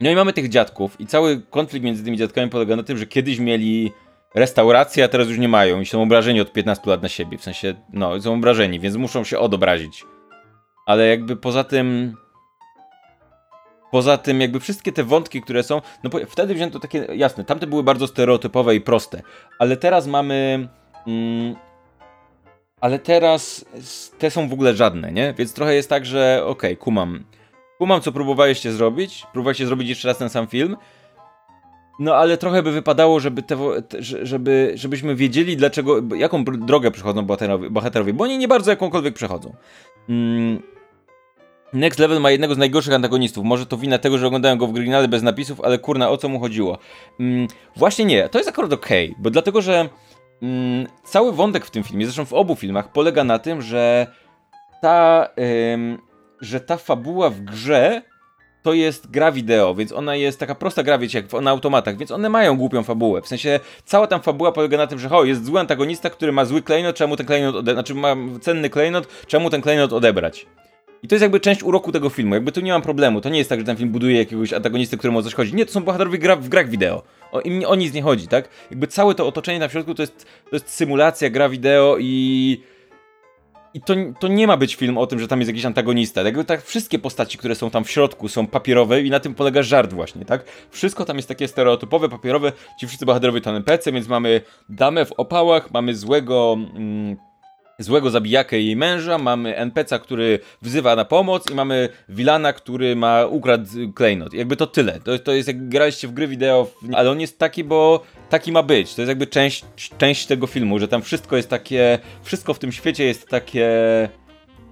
[0.00, 3.06] no i mamy tych dziadków i cały konflikt między tymi dziadkami polega na tym, że
[3.06, 3.92] kiedyś mieli
[4.34, 7.38] restaurację, a teraz już nie mają i są obrażeni od 15 lat na siebie.
[7.38, 10.04] W sensie, no, są obrażeni, więc muszą się odobrazić.
[10.86, 12.16] Ale jakby poza tym...
[13.90, 17.82] Poza tym, jakby wszystkie te wątki, które są, no wtedy wzięto takie, jasne, tamte były
[17.82, 19.22] bardzo stereotypowe i proste,
[19.58, 20.68] ale teraz mamy,
[21.06, 21.56] mm,
[22.80, 23.64] ale teraz
[24.18, 25.34] te są w ogóle żadne, nie?
[25.38, 27.24] Więc trochę jest tak, że okej, okay, kumam,
[27.78, 29.26] Kumam, co próbowaliście zrobić.
[29.32, 30.76] Próbowaliście zrobić jeszcze raz ten sam film.
[31.98, 33.56] No ale trochę by wypadało, żeby te,
[34.00, 39.54] żeby, żebyśmy wiedzieli, dlaczego, jaką drogę przechodzą bohaterowie, bohaterowie, bo oni nie bardzo jakąkolwiek przechodzą.
[40.08, 40.62] Mm.
[41.72, 43.44] Next Level ma jednego z najgorszych antagonistów.
[43.44, 46.28] Może to wina tego, że oglądałem go w oryginale bez napisów, ale kurna, o co
[46.28, 46.78] mu chodziło?
[47.20, 49.88] Mm, właśnie nie, to jest akurat okay, bo dlatego, że
[50.42, 54.06] mm, cały wątek w tym filmie, zresztą w obu filmach, polega na tym, że
[54.82, 55.28] ta,
[56.40, 58.02] że ta fabuła w grze
[58.62, 62.10] to jest gra wideo, więc ona jest taka prosta gra, wiecie, jak na automatach, więc
[62.10, 63.22] one mają głupią fabułę.
[63.22, 66.44] W sensie cała tam fabuła polega na tym, że ho, jest zły antagonista, który ma
[66.44, 70.46] zły klejnot, czemu ten klejnot odebrać, znaczy ma cenny klejnot, czemu ten klejnot odebrać.
[71.02, 72.34] I to jest jakby część uroku tego filmu.
[72.34, 73.20] Jakby tu nie mam problemu.
[73.20, 75.54] To nie jest tak, że ten film buduje jakiegoś antagonisty, któremu o coś chodzi.
[75.54, 77.02] Nie, to są bohaterowie gra, w grach wideo.
[77.32, 78.48] O, im o nic nie chodzi, tak?
[78.70, 82.60] Jakby całe to otoczenie na środku to jest, to jest symulacja, gra wideo i
[83.74, 86.22] i to, to nie ma być film o tym, że tam jest jakiś antagonista.
[86.22, 89.62] Jakby tak wszystkie postaci, które są tam w środku, są papierowe i na tym polega
[89.62, 90.44] żart właśnie, tak?
[90.70, 92.52] Wszystko tam jest takie stereotypowe, papierowe.
[92.80, 96.56] Ci wszyscy bohaterowie to NPC, więc mamy damę w opałach, mamy złego...
[96.74, 97.25] Mm,
[97.78, 103.26] złego zabijakę jej męża, mamy NPC'a, który wzywa na pomoc i mamy Wilana, który ma
[103.26, 104.32] ukradł klejnot.
[104.34, 105.00] Jakby to tyle.
[105.00, 108.62] To, to jest jak graliście w gry wideo, ale on jest taki, bo taki ma
[108.62, 108.94] być.
[108.94, 109.64] To jest jakby część,
[109.98, 113.68] część tego filmu, że tam wszystko jest takie, wszystko w tym świecie jest takie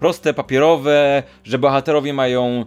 [0.00, 2.66] proste, papierowe, że bohaterowie mają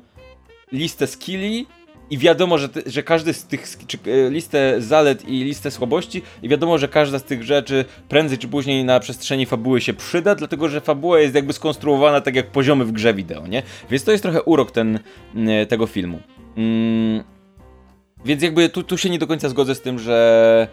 [0.71, 1.67] listę skilli
[2.09, 6.49] i wiadomo, że, że każdy z tych, czy, e, listę zalet i listę słabości, i
[6.49, 10.69] wiadomo, że każda z tych rzeczy prędzej czy później na przestrzeni fabuły się przyda, dlatego
[10.69, 13.63] że fabuła jest jakby skonstruowana tak jak poziomy w grze wideo, nie?
[13.89, 14.99] Więc to jest trochę urok ten,
[15.69, 16.19] tego filmu.
[16.57, 17.23] Mm,
[18.25, 20.67] więc jakby tu, tu się nie do końca zgodzę z tym, że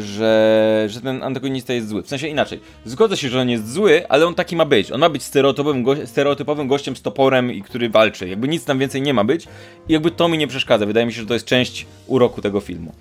[0.00, 2.02] że, że ten antagonista jest zły.
[2.02, 2.60] W sensie inaczej.
[2.84, 4.92] Zgodzę się, że on jest zły, ale on taki ma być.
[4.92, 8.28] On ma być stereotypowym, go stereotypowym gościem z toporem i który walczy.
[8.28, 9.48] Jakby nic tam więcej nie ma być.
[9.88, 10.86] I jakby to mi nie przeszkadza.
[10.86, 12.92] Wydaje mi się, że to jest część uroku tego filmu.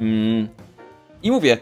[0.00, 0.48] Mm.
[1.22, 1.58] I mówię,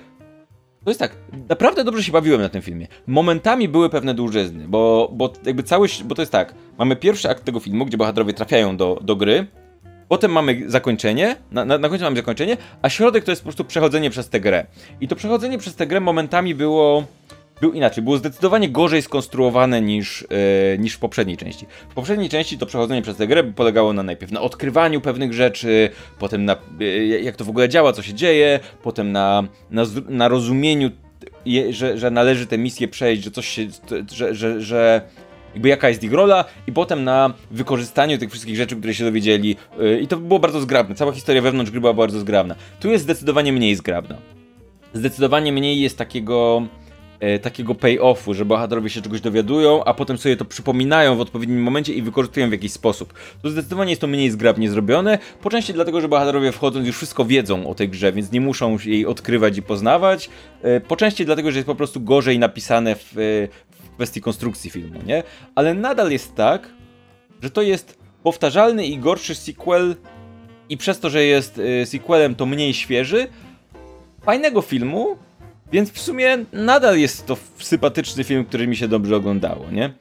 [0.84, 1.16] to jest tak,
[1.48, 2.86] naprawdę dobrze się bawiłem na tym filmie.
[3.06, 7.44] Momentami były pewne dłużyzny, bo, bo jakby cały, bo to jest tak, mamy pierwszy akt
[7.44, 9.46] tego filmu, gdzie bohaterowie trafiają do, do gry,
[10.10, 13.64] Potem mamy zakończenie, na, na, na, końcu mamy zakończenie, a środek to jest po prostu
[13.64, 14.66] przechodzenie przez tę grę.
[15.00, 17.04] I to przechodzenie przez tę grę momentami było
[17.60, 20.26] był inaczej, było zdecydowanie gorzej skonstruowane niż,
[20.70, 21.66] yy, niż w poprzedniej części.
[21.88, 25.90] W poprzedniej części to przechodzenie przez tę grę polegało na najpierw na odkrywaniu pewnych rzeczy,
[26.18, 30.28] potem na yy, jak to w ogóle działa, co się dzieje, potem na, na, na
[30.28, 30.90] rozumieniu,
[31.46, 33.66] je, że, że należy tę misję przejść, że coś się,
[34.12, 35.02] że, że, że
[35.54, 39.56] jakby jaka jest ich rola i potem na wykorzystaniu tych wszystkich rzeczy, które się dowiedzieli
[39.78, 42.54] yy, i to było bardzo zgrabne, cała historia wewnątrz gry była bardzo zgrabna.
[42.80, 44.16] Tu jest zdecydowanie mniej zgrabna.
[44.94, 46.62] Zdecydowanie mniej jest takiego
[47.20, 51.62] e, takiego pay-offu, że bohaterowie się czegoś dowiadują, a potem sobie to przypominają w odpowiednim
[51.62, 53.14] momencie i wykorzystują w jakiś sposób.
[53.42, 57.24] To zdecydowanie jest to mniej zgrabnie zrobione, po części dlatego, że bohaterowie wchodząc już wszystko
[57.24, 60.30] wiedzą o tej grze, więc nie muszą jej odkrywać i poznawać,
[60.62, 63.48] e, po części dlatego, że jest po prostu gorzej napisane w,
[64.00, 65.22] kwestii konstrukcji filmu, nie?
[65.54, 66.68] Ale nadal jest tak,
[67.42, 69.96] że to jest powtarzalny i gorszy sequel
[70.68, 73.28] i przez to, że jest y, sequelem, to mniej świeży,
[74.22, 75.16] fajnego filmu,
[75.72, 79.92] więc w sumie nadal jest to sympatyczny film, który mi się dobrze oglądało, nie?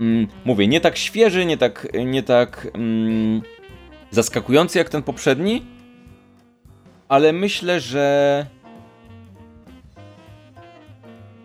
[0.00, 3.42] Mm, mówię, nie tak świeży, nie tak, nie tak mm,
[4.10, 5.62] zaskakujący jak ten poprzedni,
[7.08, 8.46] ale myślę, że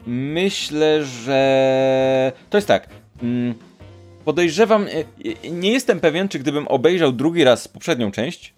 [0.07, 2.89] Myślę, że to jest tak.
[3.23, 3.53] Mm,
[4.25, 4.89] podejrzewam, e,
[5.45, 8.53] e, nie jestem pewien, czy gdybym obejrzał drugi raz poprzednią część,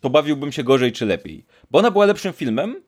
[0.00, 1.44] to bawiłbym się gorzej czy lepiej.
[1.70, 2.82] Bo ona była lepszym filmem,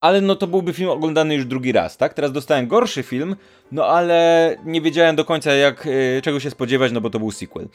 [0.00, 2.14] ale no to byłby film oglądany już drugi raz, tak?
[2.14, 3.36] Teraz dostałem gorszy film,
[3.72, 7.30] no ale nie wiedziałem do końca jak, e, czego się spodziewać, no bo to był
[7.30, 7.68] sequel.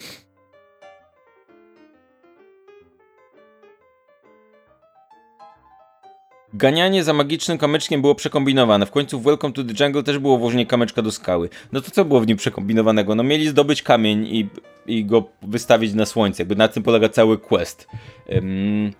[6.55, 8.85] Ganianie za magicznym kamyczkiem było przekombinowane.
[8.85, 11.49] W końcu w Welcome to the Jungle też było włożenie kamyczka do skały.
[11.71, 13.15] No to co było w nim przekombinowanego?
[13.15, 14.49] No mieli zdobyć kamień i,
[14.87, 16.43] i go wystawić na słońce.
[16.43, 17.87] Jakby na tym polega cały quest.
[18.29, 18.91] Um,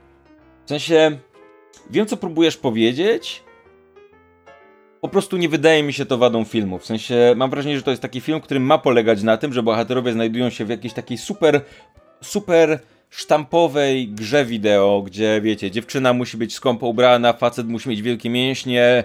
[0.66, 1.18] w sensie,
[1.90, 3.44] wiem co próbujesz powiedzieć.
[5.02, 6.80] Po prostu nie wydaje mi się to wadą filmu.
[6.80, 9.64] W sensie, mam wrażenie, że to jest taki film, który ma polegać na tym, że
[9.64, 11.62] bohaterowie znajdują się w jakiejś takiej super,
[12.22, 12.80] super
[13.16, 19.04] sztampowej grze wideo, gdzie wiecie, dziewczyna musi być skąpo ubrana, facet musi mieć wielkie mięśnie,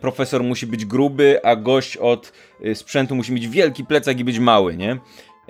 [0.00, 2.32] profesor musi być gruby, a gość od
[2.66, 4.98] y, sprzętu musi mieć wielki plecak i być mały, nie?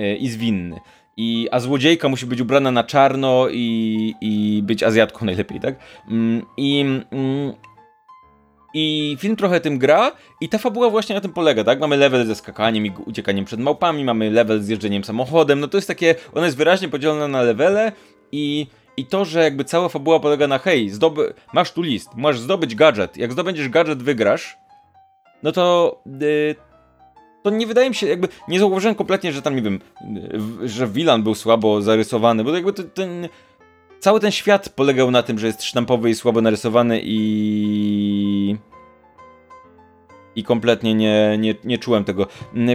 [0.00, 0.80] Y, I zwinny.
[1.16, 5.74] I, a złodziejka musi być ubrana na czarno i, i być Azjatką najlepiej, tak?
[6.10, 7.52] Ym, I ym,
[8.74, 11.80] i film trochę tym gra i ta fabuła właśnie na tym polega, tak?
[11.80, 15.78] Mamy level ze skakaniem i uciekaniem przed małpami, mamy level z jeżdżeniem samochodem, no to
[15.78, 17.92] jest takie, ona jest wyraźnie podzielona na levele
[18.32, 22.40] i i to, że jakby cała fabuła polega na hej, zdoby, masz tu list, masz
[22.40, 23.16] zdobyć gadżet.
[23.16, 24.56] Jak zdobędziesz gadżet, wygrasz.
[25.42, 26.54] No to yy,
[27.42, 29.80] to nie wydaje mi się, jakby nie zauważyłem kompletnie, że tam, nie wiem,
[30.64, 33.28] że Wilan był słabo zarysowany, bo jakby to, ten,
[34.02, 38.56] cały ten świat polegał na tym, że jest sztampowy i słabo narysowany i...
[40.36, 42.26] I kompletnie nie, nie, nie czułem tego.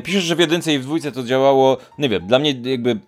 [0.03, 2.99] Piszesz, że w jedynce i w dwójce to działało, nie wiem, dla mnie jakby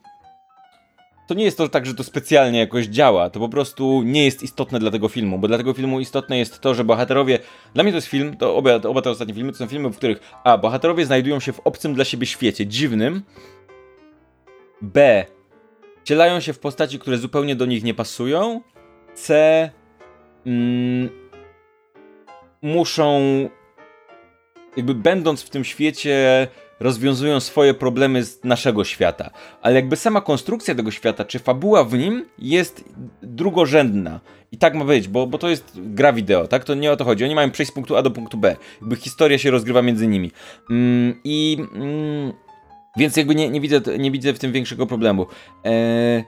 [1.27, 4.43] to nie jest to tak, że to specjalnie jakoś działa, to po prostu nie jest
[4.43, 7.39] istotne dla tego filmu, bo dla tego filmu istotne jest to, że bohaterowie,
[7.73, 9.97] dla mnie to jest film, to oba, oba te ostatnie filmy to są filmy, w
[9.97, 13.21] których a, bohaterowie znajdują się w obcym dla siebie świecie, dziwnym,
[14.81, 15.25] b,
[16.09, 18.61] wcielają się w postaci, które zupełnie do nich nie pasują,
[19.13, 19.69] c,
[20.45, 21.09] mm,
[22.61, 23.19] muszą
[24.77, 26.47] jakby będąc w tym świecie
[26.79, 29.29] rozwiązują swoje problemy z naszego świata.
[29.61, 32.83] Ale jakby sama konstrukcja tego świata, czy fabuła w nim jest
[33.21, 34.19] drugorzędna.
[34.51, 36.63] I tak ma być, bo, bo to jest gra wideo, tak?
[36.63, 37.25] To nie o to chodzi.
[37.25, 38.55] Oni mają przejść z punktu A do punktu B.
[38.81, 40.31] Jakby historia się rozgrywa między nimi.
[40.69, 41.57] Mm, I...
[41.75, 42.48] Mm,
[42.99, 45.25] więc jakby nie, nie, widzę, nie widzę w tym większego problemu.
[45.63, 46.23] Eee,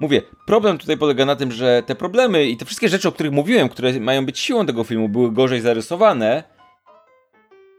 [0.00, 3.32] mówię, problem tutaj polega na tym, że te problemy i te wszystkie rzeczy, o których
[3.32, 6.42] mówiłem, które mają być siłą tego filmu, były gorzej zarysowane,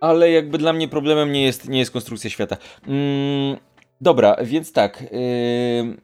[0.01, 2.57] ale jakby dla mnie problemem nie jest, nie jest konstrukcja świata.
[2.87, 3.57] Mm,
[4.01, 5.01] dobra, więc tak.
[5.01, 5.97] Yy,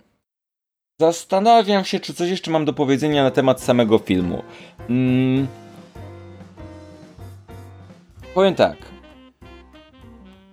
[0.99, 4.43] zastanawiam się, czy coś jeszcze mam do powiedzenia na temat samego filmu.
[4.89, 5.45] Yy,
[8.33, 9.00] powiem tak.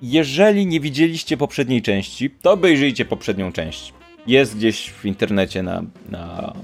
[0.03, 3.93] Jeżeli nie widzieliście poprzedniej części, to obejrzyjcie poprzednią część.
[4.27, 6.55] Jest gdzieś w internecie na, na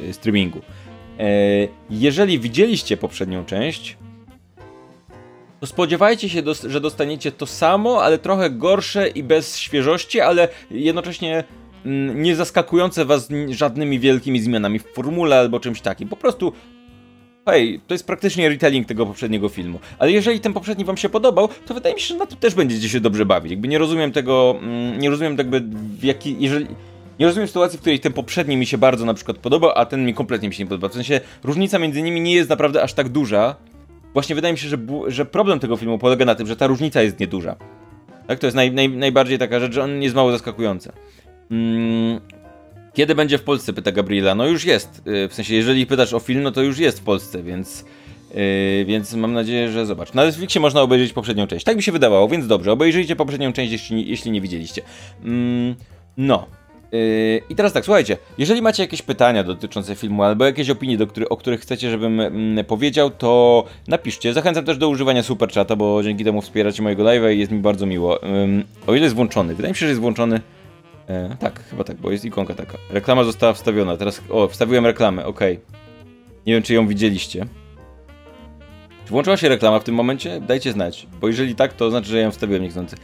[0.00, 0.60] y, streamingu.
[1.18, 1.24] Yy,
[1.90, 3.96] jeżeli widzieliście poprzednią część,
[5.60, 11.44] to spodziewajcie się, że dostaniecie to samo, ale trochę gorsze i bez świeżości, ale jednocześnie
[11.86, 16.08] mm, nie zaskakujące was żadnymi wielkimi zmianami w formule albo czymś takim.
[16.08, 16.52] Po prostu
[17.46, 19.78] hej, to jest praktycznie retelling tego poprzedniego filmu.
[19.98, 22.54] Ale jeżeli ten poprzedni wam się podobał, to wydaje mi się, że na to też
[22.54, 23.50] będziecie się dobrze bawić.
[23.50, 25.60] Jakby nie rozumiem tego, mm, nie rozumiem jakby
[26.00, 26.66] w jaki, jeżeli...
[27.18, 30.06] Nie rozumiem sytuacji, w której ten poprzedni mi się bardzo na przykład podobał, a ten
[30.06, 30.88] mi kompletnie mi się nie podoba.
[30.88, 33.56] W sensie różnica między nimi nie jest naprawdę aż tak duża,
[34.12, 37.02] Właśnie wydaje mi się, że, że problem tego filmu polega na tym, że ta różnica
[37.02, 37.56] jest nieduża.
[38.26, 40.92] Tak, to jest naj, naj, najbardziej taka rzecz, że on jest mało zaskakujący.
[41.50, 42.20] Mm,
[42.94, 44.34] kiedy będzie w Polsce, pyta Gabriela.
[44.34, 45.02] No już jest.
[45.06, 47.84] Y, w sensie, jeżeli pytasz o film, no to już jest w Polsce, więc.
[48.34, 50.14] Yy, więc mam nadzieję, że zobacz.
[50.14, 51.64] Na Netflixie można obejrzeć poprzednią część.
[51.64, 52.72] Tak mi się wydawało, więc dobrze.
[52.72, 54.82] Obejrzyjcie poprzednią część, jeśli, jeśli nie widzieliście.
[55.24, 55.74] Mm,
[56.16, 56.46] no.
[56.92, 61.06] Yy, I teraz tak, słuchajcie, jeżeli macie jakieś pytania dotyczące filmu albo jakieś opinie, do
[61.06, 64.32] który, o których chcecie, żebym mm, powiedział, to napiszcie.
[64.32, 67.86] Zachęcam też do używania superchata, bo dzięki temu wspieracie mojego live'a i jest mi bardzo
[67.86, 68.14] miło.
[68.14, 70.40] Yy, o ile jest włączony, wydaje mi się, że jest włączony.
[71.10, 72.78] Yy, tak, chyba tak, bo jest ikonka taka.
[72.90, 74.22] Reklama została wstawiona, teraz.
[74.30, 75.40] O, wstawiłem reklamę, ok.
[76.46, 77.46] Nie wiem, czy ją widzieliście.
[79.04, 80.40] Czy włączyła się reklama w tym momencie?
[80.40, 82.96] Dajcie znać, bo jeżeli tak, to znaczy, że ja ją wstawiłem niechcący.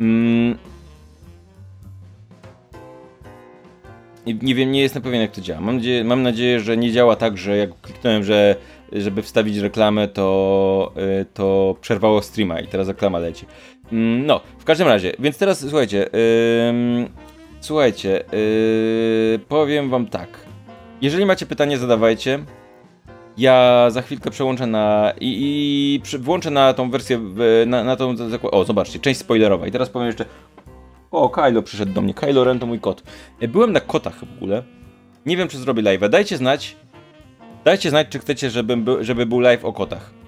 [0.00, 0.58] Mm,
[4.26, 5.60] nie wiem, nie jestem pewien jak to działa.
[5.60, 8.56] Mam nadzieję, mam nadzieję, że nie działa tak, że jak kliknąłem, że
[8.92, 13.46] żeby wstawić reklamę, to, y, to przerwało streama i teraz reklama leci.
[13.92, 17.08] Mm, no, w każdym razie, więc teraz słuchajcie, yy,
[17.64, 20.28] słuchajcie, yy, powiem wam tak.
[21.00, 22.44] Jeżeli macie pytanie, zadawajcie.
[23.36, 25.12] Ja za chwilkę przełączę na.
[25.20, 27.20] i, i włączę na tą wersję.
[27.66, 28.14] Na, na tą.
[28.42, 29.66] O, zobaczcie, część spoilerowa.
[29.66, 30.24] I teraz powiem jeszcze
[31.10, 32.14] o, Kylo przyszedł do mnie.
[32.14, 33.02] Kylo Ren to mój kot.
[33.40, 34.62] E, byłem na kotach w ogóle.
[35.26, 36.08] Nie wiem, czy zrobię live'a.
[36.08, 36.76] Dajcie znać.
[37.64, 38.50] Dajcie znać, czy chcecie,
[39.00, 40.23] żeby był live o kotach.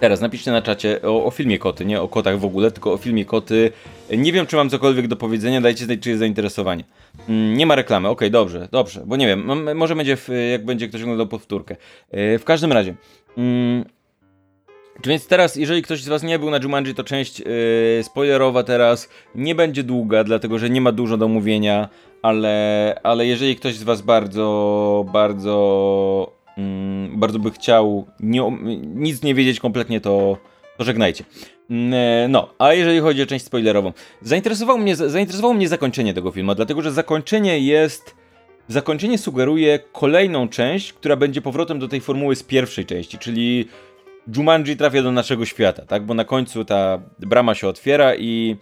[0.00, 2.96] Teraz napiszcie na czacie o, o, filmie Koty, nie o kotach w ogóle, tylko o
[2.96, 3.72] filmie Koty.
[4.16, 6.84] Nie wiem, czy mam cokolwiek do powiedzenia, dajcie znać, czy jest zainteresowanie.
[7.28, 10.64] Mm, nie ma reklamy, okej, okay, dobrze, dobrze, bo nie wiem, może będzie, w, jak
[10.64, 11.76] będzie ktoś oglądał powtórkę.
[12.10, 12.94] E, w każdym razie,
[13.38, 13.84] mm,
[15.06, 17.46] więc teraz, jeżeli ktoś z Was nie był na Jumanji, to część yy,
[18.02, 21.88] spoilerowa teraz nie będzie długa, dlatego że nie ma dużo do mówienia,
[22.22, 28.58] ale, ale jeżeli ktoś z Was bardzo, bardzo, mm, bardzo by chciał nie,
[28.94, 30.36] nic nie wiedzieć kompletnie, to,
[30.78, 31.24] to żegnajcie.
[31.70, 36.54] Mm, no, a jeżeli chodzi o część spoilerową, zainteresowało mnie, zainteresowało mnie zakończenie tego filmu,
[36.54, 38.20] dlatego że zakończenie jest.
[38.68, 43.68] Zakończenie sugeruje kolejną część, która będzie powrotem do tej formuły z pierwszej części, czyli
[44.36, 46.06] Jumanji trafia do naszego świata, tak?
[46.06, 48.56] Bo na końcu ta brama się otwiera i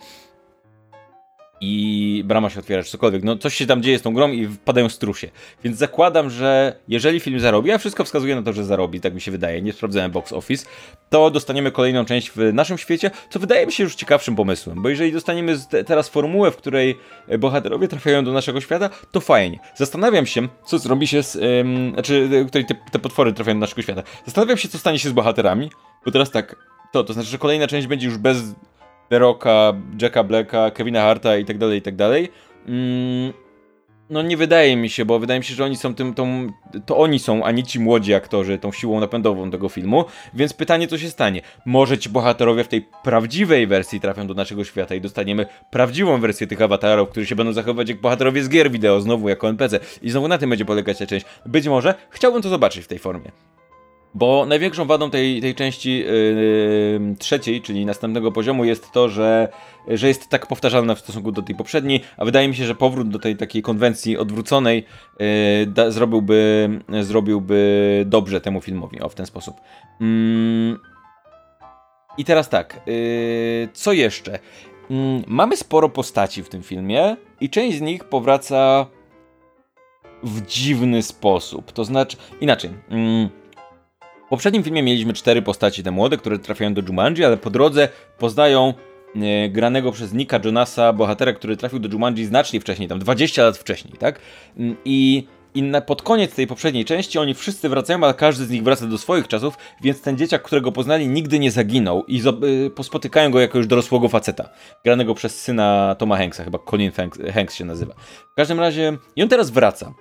[1.60, 3.24] i brama się otwiera, czy cokolwiek.
[3.24, 5.30] No coś się tam dzieje z tą grą i wpadają strusie.
[5.64, 9.20] Więc zakładam, że jeżeli film zarobi, a wszystko wskazuje na to, że zarobi, tak mi
[9.20, 10.66] się wydaje, nie sprawdzałem box office,
[11.10, 14.88] to dostaniemy kolejną część w naszym świecie, co wydaje mi się już ciekawszym pomysłem, bo
[14.88, 16.98] jeżeli dostaniemy teraz formułę, w której
[17.38, 19.58] bohaterowie trafiają do naszego świata, to fajnie.
[19.76, 23.82] Zastanawiam się, co zrobi się z, ym, znaczy, której te, te potwory trafiają do naszego
[23.82, 24.02] świata.
[24.24, 25.70] Zastanawiam się, co stanie się z bohaterami,
[26.04, 26.56] bo teraz tak,
[26.92, 28.38] to, to znaczy, że kolejna część będzie już bez
[29.08, 32.28] The Rocka, Jacka Blacka, Kevina Harta i tak dalej, i tak dalej.
[32.68, 33.32] Mm,
[34.10, 36.46] no nie wydaje mi się, bo wydaje mi się, że oni są tym, tą,
[36.86, 40.88] to oni są, a nie ci młodzi aktorzy, tą siłą napędową tego filmu, więc pytanie,
[40.88, 41.42] co się stanie?
[41.66, 46.46] Może ci bohaterowie w tej prawdziwej wersji trafią do naszego świata i dostaniemy prawdziwą wersję
[46.46, 50.10] tych awatarów, którzy się będą zachowywać jak bohaterowie z gier wideo, znowu jako NPC i
[50.10, 51.26] znowu na tym będzie polegać ta część.
[51.46, 53.30] Być może, chciałbym to zobaczyć w tej formie.
[54.14, 59.48] Bo największą wadą tej, tej części yy, trzeciej, czyli następnego poziomu, jest to, że,
[59.88, 63.08] że jest tak powtarzalna w stosunku do tej poprzedniej, a wydaje mi się, że powrót
[63.08, 64.84] do tej takiej konwencji odwróconej
[65.20, 65.26] yy,
[65.66, 66.68] da, zrobiłby,
[67.00, 69.56] zrobiłby dobrze temu filmowi, o w ten sposób.
[70.00, 70.76] Yy.
[72.18, 74.38] I teraz tak, yy, co jeszcze?
[74.90, 78.86] Mm, mamy sporo postaci w tym filmie i część z nich powraca
[80.22, 81.72] w dziwny sposób.
[81.72, 82.70] To znaczy, inaczej.
[84.28, 87.88] W poprzednim filmie mieliśmy cztery postaci, te młode, które trafiają do Jumanji, ale po drodze
[88.18, 88.74] poznają
[89.16, 93.58] e, granego przez Nika Jonasa bohatera, który trafił do Jumanji znacznie wcześniej, tam 20 lat
[93.58, 94.20] wcześniej, tak?
[94.56, 98.50] Mm, I i na, pod koniec tej poprzedniej części oni wszyscy wracają, ale każdy z
[98.50, 102.22] nich wraca do swoich czasów, więc ten dzieciak, którego poznali, nigdy nie zaginął i
[102.66, 104.48] y, pospotykają go jako już dorosłego faceta,
[104.84, 107.94] granego przez syna Toma Hanksa, chyba Colin Hanks, Hanks się nazywa.
[108.32, 109.94] W każdym razie, i on teraz wraca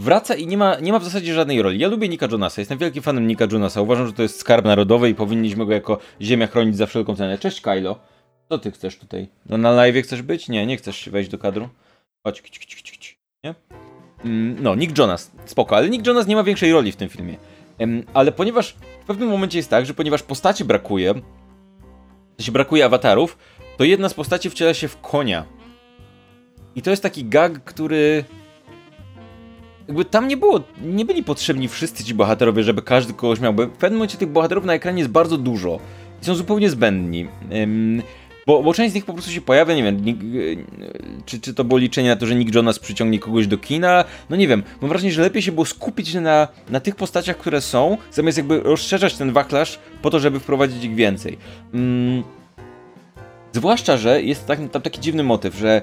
[0.00, 1.78] wraca i nie ma, nie ma w zasadzie żadnej roli.
[1.78, 3.80] Ja lubię Nika Jonasa, jestem wielkim fanem Nika Jonasa.
[3.80, 7.38] Uważam, że to jest skarb narodowy i powinniśmy go jako ziemia chronić za wszelką cenę.
[7.38, 7.98] Cześć Kylo.
[8.48, 9.28] Co ty chcesz tutaj?
[9.46, 10.48] No na live chcesz być?
[10.48, 11.68] Nie, nie chcesz wejść do kadru.
[12.24, 13.18] Chodź, kić, kić, kić, kić.
[13.44, 13.54] Nie?
[14.24, 17.36] Mm, no, Nick Jonas, spoko, ale Nick Jonas nie ma większej roli w tym filmie.
[18.14, 21.14] ale ponieważ w pewnym momencie jest tak, że ponieważ postaci brakuje,
[22.36, 23.38] to się brakuje awatarów,
[23.76, 25.44] to jedna z postaci wciela się w konia.
[26.74, 28.24] I to jest taki gag, który
[29.90, 33.66] jakby tam nie było, nie byli potrzebni wszyscy ci bohaterowie, żeby każdy kogoś miał, bo
[33.66, 35.80] w pewnym momencie tych bohaterów na ekranie jest bardzo dużo
[36.22, 37.28] i są zupełnie zbędni.
[37.52, 38.02] Ym,
[38.46, 40.20] bo, bo, część z nich po prostu się pojawia, nie wiem, Nick,
[41.26, 44.36] czy, czy to było liczenie na to, że Nick Jonas przyciągnie kogoś do kina, no
[44.36, 47.96] nie wiem, mam wrażenie, że lepiej się było skupić na, na tych postaciach, które są,
[48.12, 51.38] zamiast jakby rozszerzać ten wachlarz po to, żeby wprowadzić ich więcej.
[51.74, 52.22] Ym,
[53.52, 55.82] zwłaszcza, że jest tak, tam taki dziwny motyw, że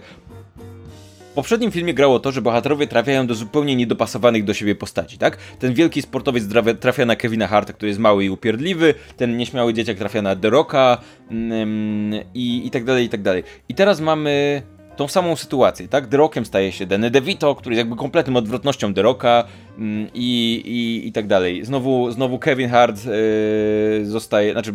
[1.37, 5.37] poprzednim filmie grało to, że bohaterowie trafiają do zupełnie niedopasowanych do siebie postaci, tak?
[5.59, 6.43] Ten wielki sportowiec
[6.79, 10.49] trafia na Kevina Harta, który jest mały i upierdliwy, ten nieśmiały dzieciak trafia na The
[10.49, 10.97] Rocka
[11.31, 13.43] mm, i, i tak dalej, i tak dalej.
[13.69, 14.61] I teraz mamy
[14.97, 16.07] tą samą sytuację, tak?
[16.07, 19.43] The Rockiem staje się Danny DeVito, który jest jakby kompletną odwrotnością The Rocka
[19.77, 21.65] mm, i, i, i tak dalej.
[21.65, 24.73] Znowu, znowu Kevin Hart yy, zostaje, znaczy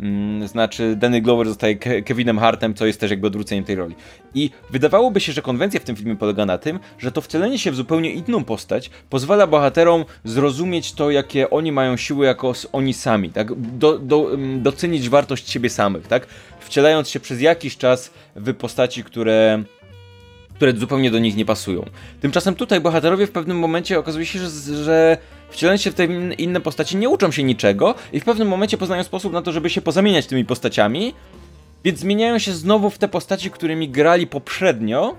[0.00, 3.94] Mm, znaczy Danny Glover zostaje Ke Kevinem Hartem, co jest też jakby odwróceniem tej roli.
[4.34, 7.70] I wydawałoby się, że konwencja w tym filmie polega na tym, że to wcielenie się
[7.70, 13.30] w zupełnie inną postać pozwala bohaterom zrozumieć to, jakie oni mają siły jako oni sami,
[13.30, 13.54] tak?
[13.54, 16.26] Do, do, mm, docenić wartość siebie samych, tak?
[16.72, 19.62] Wcielając się przez jakiś czas w postaci, które
[20.54, 21.84] które zupełnie do nich nie pasują.
[22.20, 24.50] Tymczasem tutaj bohaterowie w pewnym momencie okazuje się, że,
[24.84, 25.18] że
[25.50, 26.04] wcielając się w te
[26.38, 29.70] inne postaci nie uczą się niczego i w pewnym momencie poznają sposób na to, żeby
[29.70, 31.14] się pozamieniać tymi postaciami,
[31.84, 35.16] więc zmieniają się znowu w te postaci, którymi grali poprzednio.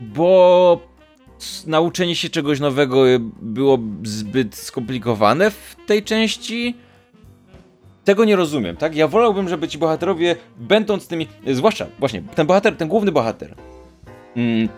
[0.00, 0.80] Bo
[1.66, 3.04] nauczenie się czegoś nowego
[3.42, 6.76] było zbyt skomplikowane w tej części.
[8.04, 8.96] Tego nie rozumiem, tak?
[8.96, 11.28] Ja wolałbym, żeby ci bohaterowie, będąc tymi.
[11.52, 13.54] Zwłaszcza, właśnie, ten bohater, ten główny bohater.
[14.36, 14.68] Mm,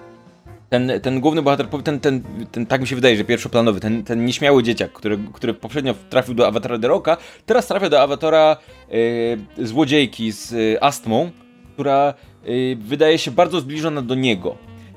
[0.69, 4.25] ten, ten główny bohater, ten, ten, ten, tak mi się wydaje, że pierwszoplanowy, ten, ten
[4.25, 8.57] nieśmiały dzieciak, który, który poprzednio trafił do awatara The Rocka, teraz trafia do awatara
[9.57, 11.31] yy, złodziejki z yy, astmą,
[11.75, 14.57] która yy, wydaje się bardzo zbliżona do niego.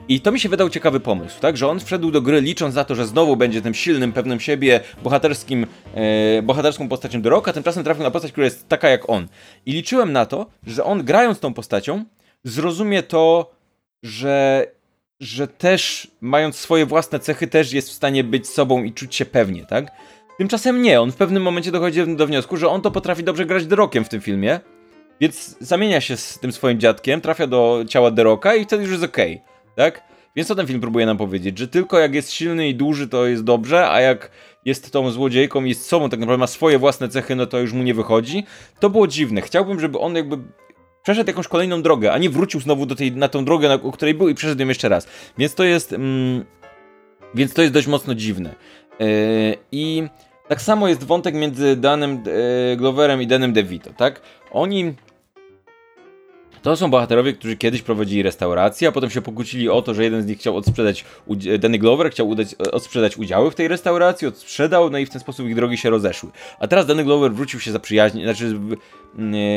[0.10, 1.58] I to mi się wydał ciekawy pomysł, tak?
[1.58, 4.80] Że on wszedł do gry licząc na to, że znowu będzie tym silnym, pewnym siebie,
[5.04, 9.28] bohaterskim, e, bohaterską postacią do Rocka, tymczasem trafił na postać, która jest taka jak on.
[9.66, 12.06] I liczyłem na to, że on grając tą postacią,
[12.44, 13.52] zrozumie to,
[14.04, 14.66] że
[15.20, 19.26] że też mając swoje własne cechy, też jest w stanie być sobą i czuć się
[19.26, 19.92] pewnie, tak?
[20.38, 23.66] Tymczasem nie, on w pewnym momencie dochodzi do wniosku, że on to potrafi dobrze grać
[23.66, 24.60] Derokiem w tym filmie,
[25.22, 29.04] więc zamienia się z tym swoim dziadkiem, trafia do ciała Deroka i wtedy już jest
[29.04, 29.49] okej, okay,
[29.80, 30.04] tak?
[30.36, 31.58] Więc co ten film próbuje nam powiedzieć?
[31.58, 34.32] Że tylko jak jest silny i duży, to jest dobrze, a jak
[34.66, 37.74] jest tą złodziejką i jest sobą, tak naprawdę ma swoje własne cechy, no to już
[37.74, 38.44] mu nie wychodzi.
[38.80, 39.42] To było dziwne.
[39.42, 40.38] Chciałbym, żeby on jakby
[41.04, 44.14] przeszedł jakąś kolejną drogę, a nie wrócił znowu do tej, na tą drogę, na, której
[44.14, 45.08] był i przeszedł ją jeszcze raz.
[45.38, 46.46] Więc to jest, mm,
[47.36, 48.56] więc to jest dość mocno dziwne.
[49.00, 49.08] Yy,
[49.72, 50.04] I
[50.48, 52.24] tak samo jest wątek między Danem
[52.70, 54.22] yy, Gloverem i Danem DeVito, tak?
[54.52, 54.94] Oni
[56.62, 60.22] To są bohaterowie, którzy kiedyś prowadzili restaurację, a potem się pokłócili o to, że jeden
[60.22, 61.06] z nich chciał odsprzedać,
[61.60, 65.48] Danny Glover chciał udać, odsprzedać udziały w tej restauracji, odsprzedał, no i w ten sposób
[65.48, 66.30] ich drogi się rozeszły.
[66.60, 68.60] A teraz Danny Glover wrócił się zaprzyjaźnić, znaczy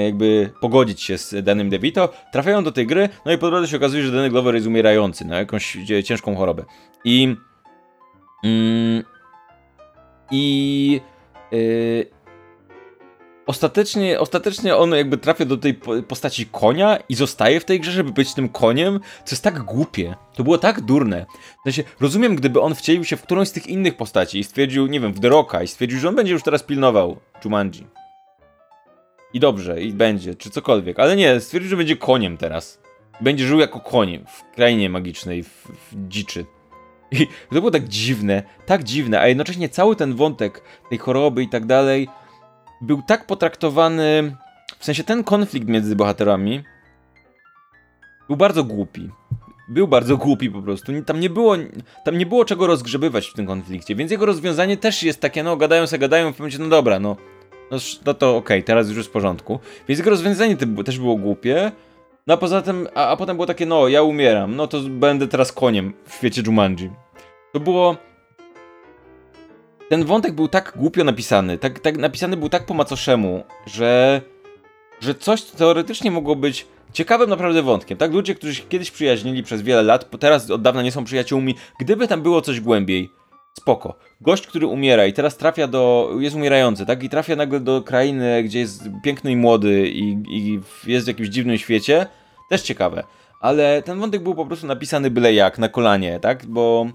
[0.05, 3.77] jakby pogodzić się z Danym DeVito, trafiają do tej gry, no i po drodze się
[3.77, 6.65] okazuje, że Danny Glover jest umierający na jakąś ciężką chorobę.
[7.05, 7.37] I...
[8.45, 9.03] Mm,
[10.31, 11.01] I...
[11.53, 12.22] Yy,
[13.47, 15.75] Ostatecznie, ostatecznie on jakby trafia do tej
[16.09, 20.15] postaci konia i zostaje w tej grze, żeby być tym koniem, co jest tak głupie.
[20.35, 21.27] To było tak durne.
[21.61, 24.87] W sensie, rozumiem, gdyby on wcielił się w którąś z tych innych postaci i stwierdził,
[24.87, 27.87] nie wiem, w The Rocka i stwierdził, że on będzie już teraz pilnował Jumanji.
[29.35, 30.99] I dobrze, i będzie, czy cokolwiek.
[30.99, 32.81] Ale nie, stwierdził, że będzie koniem teraz.
[33.21, 36.45] Będzie żył jako konie w krainie magicznej, w, w dziczy.
[37.13, 41.49] I to było tak dziwne, tak dziwne, a jednocześnie cały ten wątek tej choroby i
[41.49, 42.09] tak dalej
[42.83, 44.37] był tak potraktowany.
[44.79, 46.63] W sensie ten konflikt między bohaterami
[48.29, 49.11] był bardzo głupi.
[49.69, 50.93] Był bardzo głupi po prostu.
[51.07, 51.57] Tam nie było,
[52.05, 55.57] tam nie było czego rozgrzebywać w tym konflikcie, więc jego rozwiązanie też jest takie, no
[55.57, 57.17] gadają se, gadają, w momencie, no dobra, no,
[57.71, 59.61] no, no to okej, okay, teraz już jest w porządku.
[59.89, 61.73] Więc jego rozwiązanie też było głupie,
[62.27, 65.29] no a poza tym, a, a potem było takie, no ja umieram, no to będę
[65.29, 66.91] teraz koniem w świecie Jumanji.
[67.53, 67.97] To było
[69.93, 74.21] ten wątek był tak głupio napisany, tak, tak napisany był tak po macoszemu, że,
[75.01, 78.13] że coś teoretycznie mogło być ciekawym naprawdę wątkiem, tak?
[78.13, 82.09] Ludzie, którzy się kiedyś przyjaźnili przez wiele lat, teraz od dawna nie są przyjaciółmi, gdyby
[82.09, 83.11] tam było coś głębiej,
[83.59, 83.99] spoko.
[84.21, 87.03] Gość, który umiera i teraz trafia do, jest umierający, tak?
[87.03, 91.29] I trafia nagle do krainy, gdzie jest piękny i młody i, i jest w jakimś
[91.29, 92.07] dziwnym świecie,
[92.49, 93.05] też ciekawe.
[93.41, 96.47] Ale ten wątek był po prostu napisany byle jak, na kolanie, tak?
[96.47, 96.87] Bo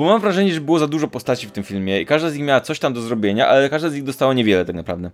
[0.00, 2.44] bo mam wrażenie, że było za dużo postaci w tym filmie i każda z nich
[2.44, 5.10] miała coś tam do zrobienia, ale każda z nich dostała niewiele tak naprawdę.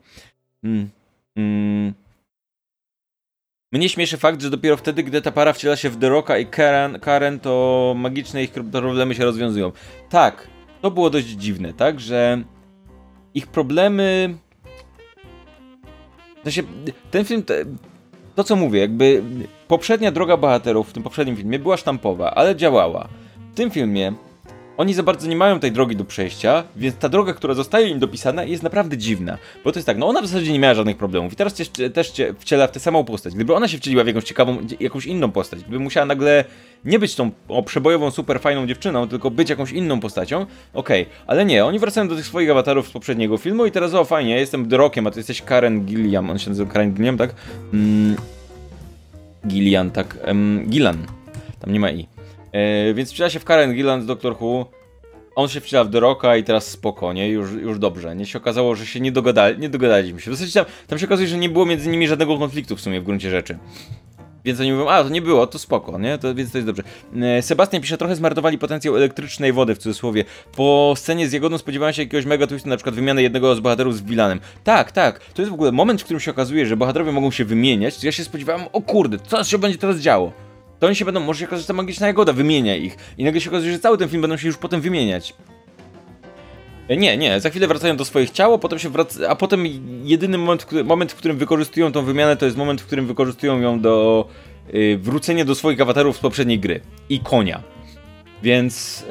[0.64, 0.88] Mm.
[1.36, 1.94] Mm.
[3.72, 6.46] Mnie śmieszy fakt, że dopiero wtedy, gdy ta para wciela się w The Rocka i
[6.46, 9.72] Karen, Karen to magiczne ich problemy się rozwiązują.
[10.08, 10.48] Tak,
[10.82, 12.42] to było dość dziwne, tak, że
[13.34, 14.34] ich problemy...
[16.44, 16.62] Sensie,
[17.10, 17.42] ten film,
[18.34, 19.22] to co mówię, jakby
[19.68, 23.08] poprzednia droga bohaterów w tym poprzednim filmie była sztampowa, ale działała.
[23.52, 24.12] W tym filmie
[24.76, 27.98] oni za bardzo nie mają tej drogi do przejścia, więc ta droga, która zostaje im
[27.98, 29.38] dopisana jest naprawdę dziwna.
[29.64, 31.90] Bo to jest tak, no ona w zasadzie nie miała żadnych problemów i teraz cię,
[31.90, 33.34] też cię wciela w tę samą postać.
[33.34, 36.44] Gdyby ona się wcieliła w jakąś ciekawą, jakąś inną postać, gdyby musiała nagle
[36.84, 41.14] nie być tą o, przebojową, super fajną dziewczyną, tylko być jakąś inną postacią, okej, okay.
[41.26, 44.30] ale nie, oni wracają do tych swoich awatarów z poprzedniego filmu i teraz o fajnie,
[44.30, 47.34] ja jestem Drokiem, a ty jesteś Karen Gilliam, on się nazywa Karen Gilliam, tak?
[47.72, 48.16] Mm,
[49.46, 50.70] Gillian, tak, um,
[51.60, 52.15] tam nie ma i.
[52.56, 54.70] E, więc wciela się w Karen Gillan z Doctor Who.
[55.34, 58.16] On się wciela w The Rocka i teraz spokojnie, już, już dobrze.
[58.16, 60.30] Nie się okazało, że się nie, dogadali, nie dogadaliśmy się.
[60.30, 63.00] W zasadzie tam, tam się okazuje, że nie było między nimi żadnego konfliktu w sumie
[63.00, 63.58] w gruncie rzeczy.
[64.44, 66.18] Więc oni mówią, a to nie było, to spoko, nie?
[66.18, 66.82] To, więc to jest dobrze.
[67.16, 70.24] E, Sebastian pisze, trochę zmarnowali potencjał elektrycznej wody, w cudzysłowie.
[70.56, 73.96] Po scenie z Jagodą spodziewałem się jakiegoś mega twistu, na przykład wymiany jednego z bohaterów
[73.96, 74.40] z Wilanem.
[74.64, 77.44] Tak, tak, to jest w ogóle moment, w którym się okazuje, że bohaterowie mogą się
[77.44, 80.45] wymieniać, ja się spodziewałem, o kurde, co się będzie teraz działo?
[80.78, 82.96] To oni się będą, może się okazać, że ta magiczna jagoda wymienia ich.
[83.18, 85.34] I nagle się okazuje, że cały ten film będą się już potem wymieniać.
[86.88, 89.64] E, nie, nie, za chwilę wracają do swoich ciał, potem się wraca, a potem
[90.04, 93.80] jedyny moment, moment, w którym wykorzystują tą wymianę, to jest moment, w którym wykorzystują ją
[93.80, 94.28] do
[94.72, 96.80] yy, wrócenia do swoich awatarów z poprzedniej gry.
[97.08, 97.62] I konia.
[98.42, 99.04] Więc...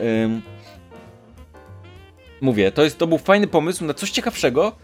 [2.41, 4.75] Mówię, to, jest, to był fajny pomysł na coś ciekawszego,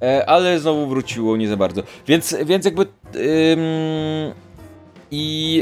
[0.00, 1.82] yy, ale znowu wróciło nie za bardzo.
[2.06, 2.86] Więc, więc jakby...
[3.14, 4.44] Yy,
[5.14, 5.56] i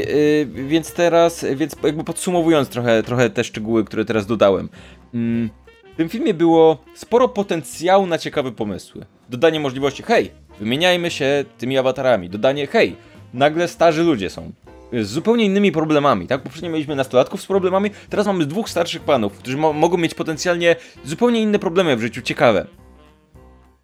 [0.55, 4.69] yy, więc teraz, więc jakby podsumowując trochę, trochę te szczegóły, które teraz dodałem.
[5.13, 5.49] Yy,
[5.93, 9.05] w tym filmie było sporo potencjału na ciekawe pomysły.
[9.29, 12.29] Dodanie możliwości, hej, wymieniajmy się tymi awatarami.
[12.29, 12.95] Dodanie, hej,
[13.33, 14.51] nagle starzy ludzie są.
[14.93, 16.41] Z zupełnie innymi problemami, tak?
[16.41, 20.75] Poprzednio mieliśmy nastolatków z problemami, teraz mamy dwóch starszych panów, którzy mo mogą mieć potencjalnie
[21.05, 22.67] zupełnie inne problemy w życiu, ciekawe.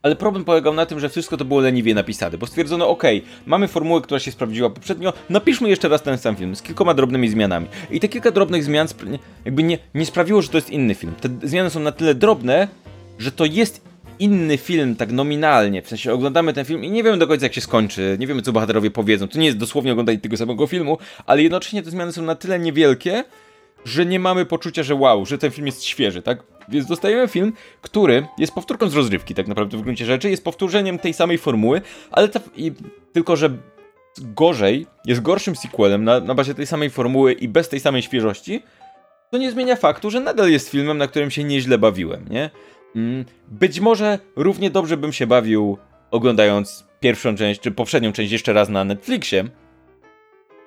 [0.02, 3.04] Ale problem polegał na tym, że wszystko to było leniwie napisane, bo stwierdzono, ok,
[3.46, 7.30] mamy formułę, która się sprawdziła poprzednio, napiszmy jeszcze raz ten sam film z kilkoma drobnymi
[7.30, 7.68] zmianami.
[7.92, 8.88] I te kilka drobnych zmian
[9.46, 11.14] jakby nie, nie sprawiło, że to jest inny film.
[11.22, 12.68] Te zmiany są na tyle drobne,
[13.20, 13.82] że to jest
[14.20, 15.82] inny film, tak nominalnie.
[15.82, 18.42] W sensie oglądamy ten film i nie wiemy do końca jak się skończy, nie wiemy
[18.42, 19.28] co bohaterowie powiedzą.
[19.28, 22.60] To nie jest dosłownie oglądanie tego samego filmu, ale jednocześnie te zmiany są na tyle
[22.60, 23.24] niewielkie,
[23.86, 26.44] że nie mamy poczucia, że wow, że ten film jest świeży, tak?
[26.70, 31.00] Więc dostajemy film, który jest powtórką z rozrywki, tak naprawdę w gruncie rzeczy, jest powtórzeniem
[31.00, 32.72] tej samej formuły, ale ta, i,
[33.14, 33.50] tylko, że
[34.18, 38.64] gorzej, jest gorszym sequelem na, na bazie tej samej formuły i bez tej samej świeżości,
[39.32, 42.50] to nie zmienia faktu, że nadal jest filmem, na którym się nieźle bawiłem, nie?
[42.96, 45.78] Mm, być może równie dobrze bym się bawił
[46.12, 49.46] oglądając pierwszą część, czy poprzednią część jeszcze raz na Netflixie,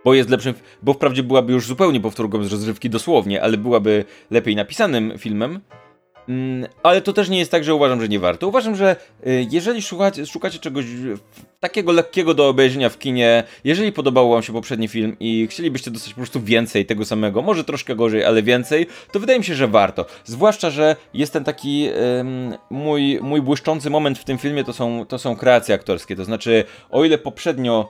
[0.05, 4.57] bo jest lepszym, bo wprawdzie byłaby już zupełnie powtórką z rozrywki dosłownie, ale byłaby lepiej
[4.57, 5.61] napisanym filmem.
[6.29, 8.49] Mm, ale to też nie jest tak, że uważam, że nie warto.
[8.49, 8.97] Uważam, że
[9.27, 10.85] y, jeżeli szukacie, szukacie czegoś
[11.61, 16.13] takiego lekkiego do obejrzenia w kinie, jeżeli podobał Wam się poprzedni film i chcielibyście dostać
[16.15, 19.69] po prostu więcej tego samego, może troszkę gorzej, ale więcej, to wydaje mi się, że
[19.69, 20.07] warto.
[20.25, 21.89] Zwłaszcza, że jest ten taki
[22.21, 26.17] ym, mój, mój błyszczący moment w tym filmie, to są, to są kreacje aktorskie.
[26.17, 27.89] To znaczy, o ile poprzednio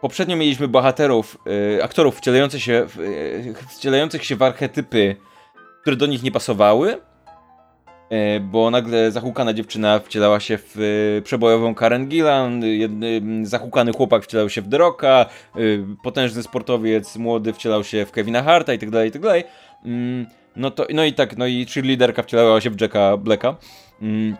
[0.00, 1.38] Poprzednio mieliśmy bohaterów,
[1.76, 5.16] y, aktorów wcielających się, w, y, wcielających się w archetypy,
[5.82, 6.98] które do nich nie pasowały,
[8.40, 14.48] bo nagle zahukana dziewczyna wcielała się w y, przebojową Karen Gillan, jedny, zahukany chłopak wcielał
[14.48, 19.42] się w Deroka, y, potężny sportowiec młody wcielał się w Kevina Harta itd., tak itd.
[19.42, 19.50] Tak
[19.84, 23.56] mm, no, to, no i tak, no i cheerleaderka wcielała się w Jacka Blacka.
[24.02, 24.36] Mm,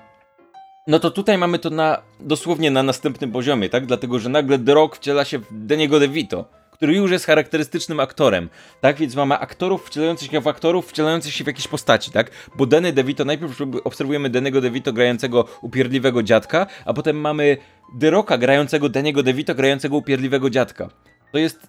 [0.86, 3.86] no to tutaj mamy to na dosłownie na następnym poziomie, tak?
[3.86, 8.48] Dlatego, że nagle The Rock wciela się w Deniego DeVito, który już jest charakterystycznym aktorem,
[8.80, 8.96] tak?
[8.96, 12.30] Więc mamy aktorów wcielających się w aktorów, wcielających się w jakieś postaci, tak?
[12.56, 17.56] Bo Danny DeVito, najpierw obserwujemy Denego DeVito grającego upierdliwego dziadka, a potem mamy
[18.00, 20.88] The Rocka grającego Deniego DeVito grającego upierdliwego dziadka.
[21.32, 21.68] To jest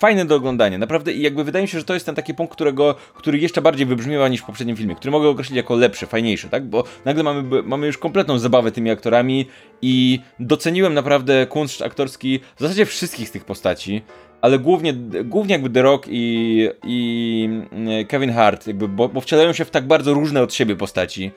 [0.00, 2.52] fajne do oglądania, naprawdę i jakby wydaje mi się, że to jest ten taki punkt,
[2.52, 6.48] którego, który jeszcze bardziej wybrzmiewa niż w poprzednim filmie, który mogę określić jako lepszy, fajniejszy,
[6.48, 9.46] tak, bo nagle mamy, mamy już kompletną zabawę tymi aktorami
[9.82, 14.02] i doceniłem naprawdę kunszt aktorski w zasadzie wszystkich z tych postaci,
[14.40, 14.92] ale głównie,
[15.24, 19.70] głównie jakby The Rock i, i mm, Kevin Hart, jakby, bo, bo wcielają się w
[19.70, 21.30] tak bardzo różne od siebie postaci.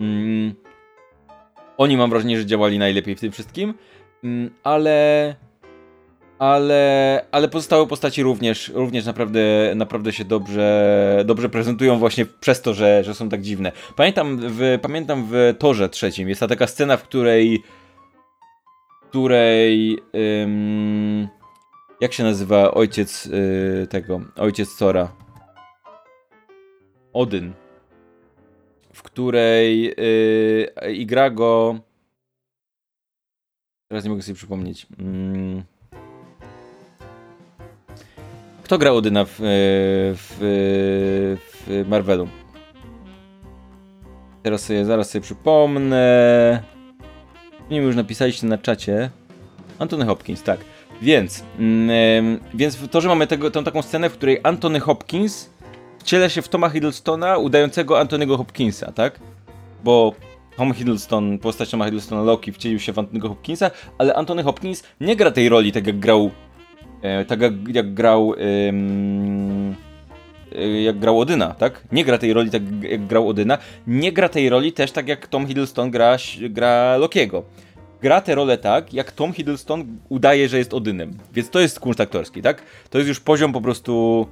[0.00, 0.54] Mm,
[1.78, 3.74] oni mam wrażenie, że działali najlepiej w tym wszystkim,
[4.24, 5.34] mm, ale
[6.38, 9.40] ale, ale pozostałe postaci również, również naprawdę,
[9.74, 13.72] naprawdę się dobrze, dobrze prezentują właśnie przez to, że, że są tak dziwne.
[13.96, 17.62] Pamiętam w, pamiętam w Torze trzecim jest ta taka scena, w której
[19.12, 19.98] której
[22.02, 25.12] jak się nazywa ojciec yy, tego, ojciec Tora?
[27.12, 27.52] Odyn.
[28.92, 31.78] W której yy, i gra go
[33.88, 34.86] teraz nie mogę sobie przypomnieć.
[34.98, 35.62] Yy.
[38.62, 39.44] Kto grał Odyna w, e,
[40.14, 40.36] w,
[41.66, 42.28] w Marvelu?
[44.42, 46.62] Teraz sobie, zaraz sobie przypomnę.
[47.70, 49.10] Nie wiem, już napisaliście na czacie.
[49.78, 50.71] Antony Hopkins, tak.
[51.02, 55.50] Więc, mm, więc to, że mamy tego, tą taką scenę, w której Antony Hopkins
[55.98, 59.20] wciela się w Toma Hiddlestona udającego Antonego Hopkinsa, tak?
[59.84, 60.14] Bo
[60.56, 65.16] Tom Hiddleston, postać Toma Hiddlestona Loki wcielił się w Antonego Hopkinsa, ale Antony Hopkins nie
[65.16, 66.30] gra tej roli tak jak grał
[67.02, 68.72] E, tak jak, jak grał e,
[70.82, 71.82] jak grał Odyna, tak?
[71.92, 73.58] Nie gra tej roli tak jak grał Odyna.
[73.86, 76.16] Nie gra tej roli też tak jak Tom Hiddleston gra,
[76.50, 77.42] gra Lokiego.
[78.02, 81.18] Gra tę rolę tak, jak Tom Hiddleston udaje, że jest Odynem.
[81.32, 82.62] Więc to jest kunszt aktorski, tak?
[82.90, 84.26] To jest już poziom po prostu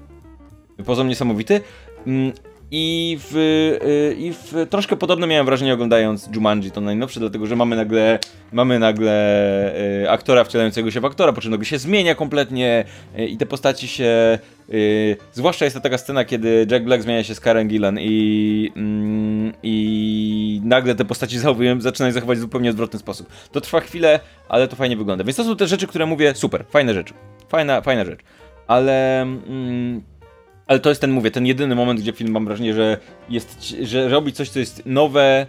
[0.87, 1.61] poziom niesamowity.
[2.73, 7.57] I w, y, I w troszkę podobne miałem wrażenie oglądając Jumanji, to najnowsze, dlatego że
[7.57, 8.19] mamy nagle,
[8.53, 9.13] mamy nagle
[10.03, 12.85] y, aktora wcielającego się w aktora, po czym nagle się zmienia kompletnie
[13.19, 14.39] y, i te postaci się.
[15.33, 19.53] zwłaszcza jest to taka scena, kiedy Jack Black zmienia się z Karen Gillan i, mm,
[19.63, 23.29] i nagle te postaci zachowują, zaczynają zachować w zupełnie odwrotny sposób.
[23.53, 25.25] To trwa chwilę, ale to fajnie wygląda.
[25.25, 27.15] Więc to są te rzeczy, które mówię, super, fajne rzeczy.
[27.49, 28.21] Fajna, fajna rzecz.
[28.67, 29.23] Ale.
[29.23, 30.03] Mm,
[30.71, 32.99] ale to jest ten, mówię, ten jedyny moment, gdzie film mam wrażenie, że
[33.29, 35.47] jest, że robi coś, co jest nowe,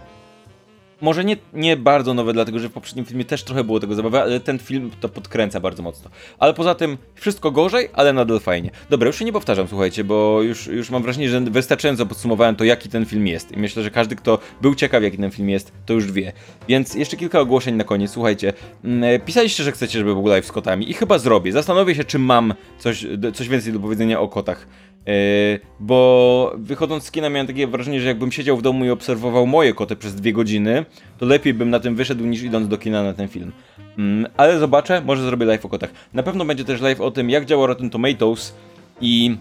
[1.02, 4.22] może nie, nie bardzo nowe, dlatego że w poprzednim filmie też trochę było tego zabawy,
[4.22, 6.10] ale ten film to podkręca bardzo mocno.
[6.40, 8.72] Ale poza tym wszystko gorzej, ale nadal fajnie.
[8.90, 12.64] Dobra, już się nie powtarzam, słuchajcie, bo już, już mam wrażenie, że wystarczająco podsumowałem to,
[12.64, 13.52] jaki ten film jest.
[13.52, 16.34] I myślę, że każdy, kto był ciekaw, jaki ten film jest, to już wie.
[16.68, 18.12] Więc jeszcze kilka ogłoszeń na koniec.
[18.12, 18.54] Słuchajcie,
[18.84, 21.52] mm, pisaliście, że chcecie, żeby był live z kotami i chyba zrobię.
[21.52, 24.68] Zastanowię się, czy mam coś, coś więcej do powiedzenia o kotach.
[25.06, 25.14] Yy,
[25.80, 29.74] bo wychodząc z kina miałem takie wrażenie, że jakbym siedział w domu i obserwował moje
[29.74, 30.86] koty przez dwie godziny,
[31.18, 33.52] to lepiej bym na tym wyszedł niż idąc do kina na ten film.
[33.98, 35.92] Yy, ale zobaczę, może zrobię live o kotach.
[36.14, 38.56] Na pewno będzie też live o tym, jak działa Rotten Tomatoes
[39.02, 39.38] i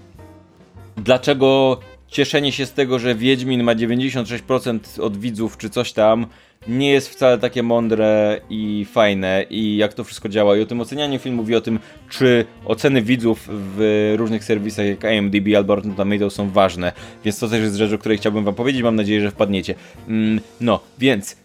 [0.96, 1.80] dlaczego
[2.11, 6.26] cieszenie się z tego, że Wiedźmin ma 96% od widzów czy coś tam,
[6.68, 10.56] nie jest wcale takie mądre i fajne i jak to wszystko działa.
[10.56, 15.04] I o tym ocenianiu filmu mówi o tym, czy oceny widzów w różnych serwisach jak
[15.04, 16.92] IMDb albo Rotten Tomatoes są ważne.
[17.24, 18.82] Więc to też jest rzecz, o której chciałbym wam powiedzieć.
[18.82, 19.74] Mam nadzieję, że wpadniecie.
[20.08, 21.36] Mm, no, więc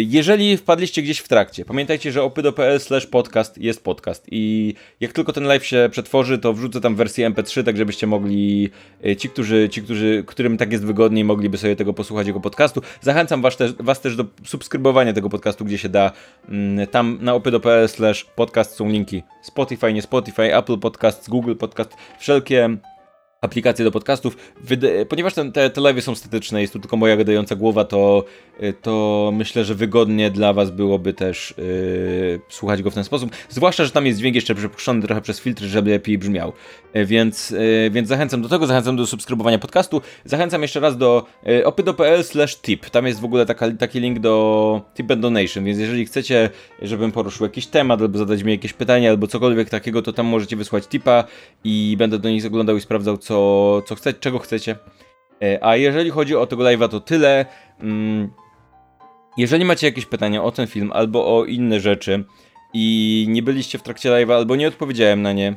[0.00, 5.32] jeżeli wpadliście gdzieś w trakcie, pamiętajcie, że opydo.pl slash podcast jest podcast i jak tylko
[5.32, 8.70] ten live się przetworzy, to wrzucę tam wersję mp3, tak żebyście mogli,
[9.06, 12.82] y, ci, którzy, ci, którzy, którym tak jest wygodniej, mogliby sobie tego posłuchać, jego podcastu.
[13.00, 16.12] Zachęcam was też, was też do subskrybowania tego podcastu, gdzie się da.
[16.48, 21.96] Mm, tam na opydo.pl slash podcast są linki Spotify, nie Spotify, Apple Podcast, Google Podcast,
[22.18, 22.76] wszelkie
[23.42, 24.36] aplikacje do podcastów.
[25.08, 28.24] Ponieważ te, te, te live są statyczne, jest tu tylko moja gadająca głowa, to,
[28.62, 33.30] y, to myślę, że wygodnie dla Was byłoby też yy, słuchać go w ten sposób.
[33.48, 36.52] Zwłaszcza, że tam jest dźwięk jeszcze przepuszczony trochę przez filtry, żeby lepiej brzmiał.
[36.94, 40.02] Yy, więc, yy, więc zachęcam do tego, zachęcam do subskrybowania podcastu.
[40.24, 42.90] Zachęcam jeszcze raz do yy, slash tip.
[42.90, 46.50] Tam jest w ogóle taka, taki link do tip and donation, więc jeżeli chcecie,
[46.82, 50.56] żebym poruszył jakiś temat, albo zadać mi jakieś pytanie, albo cokolwiek takiego, to tam możecie
[50.56, 51.24] wysłać tipa
[51.64, 54.76] i będę do nich zaglądał i sprawdzał, co co, co chcecie, czego chcecie.
[55.42, 57.46] E, a jeżeli chodzi o tego live'a, to tyle.
[57.80, 58.30] Mm,
[59.36, 62.24] jeżeli macie jakieś pytania o ten film albo o inne rzeczy
[62.74, 65.56] i nie byliście w trakcie live'a albo nie odpowiedziałem na nie,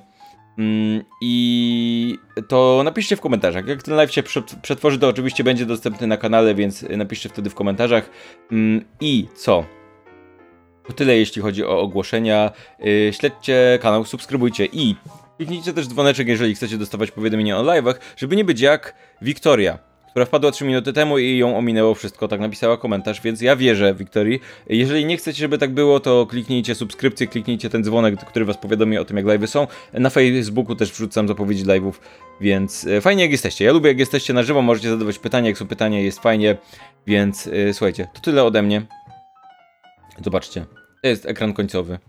[0.57, 2.17] mm, i
[2.47, 3.67] to napiszcie w komentarzach.
[3.67, 4.23] Jak ten live się
[4.61, 8.09] przetworzy, to oczywiście będzie dostępny na kanale, więc napiszcie wtedy w komentarzach.
[8.51, 9.65] Mm, I co?
[10.88, 12.51] To tyle jeśli chodzi o ogłoszenia.
[12.86, 14.95] Y, śledźcie kanał, subskrybujcie i
[15.38, 19.80] Kliknijcie też dzwoneczek, jeżeli chcecie dostawać powiadomienia o live'ach, żeby nie być jak Wiktoria,
[20.10, 23.96] która wpadła 3 minuty temu i ją ominęło wszystko, tak napisała komentarz, więc ja wierzę
[23.96, 24.40] Wiktorii.
[24.70, 28.98] Jeżeli nie chcecie, żeby tak było, to kliknijcie subskrypcję, kliknijcie ten dzwonek, który was powiadomi
[28.98, 29.68] o tym, jak live'y są.
[29.94, 31.94] Na Facebooku też wrzucam zapowiedzi live'ów,
[32.42, 33.66] więc e, fajnie jak jesteście.
[33.66, 36.58] Ja lubię jak jesteście na żywo, możecie zadawać pytania, jak są pytania, jest fajnie,
[37.08, 38.82] więc yy, słuchajcie, to tyle ode mnie.
[40.24, 40.66] Zobaczcie,
[41.02, 42.00] to jest ekran końcowy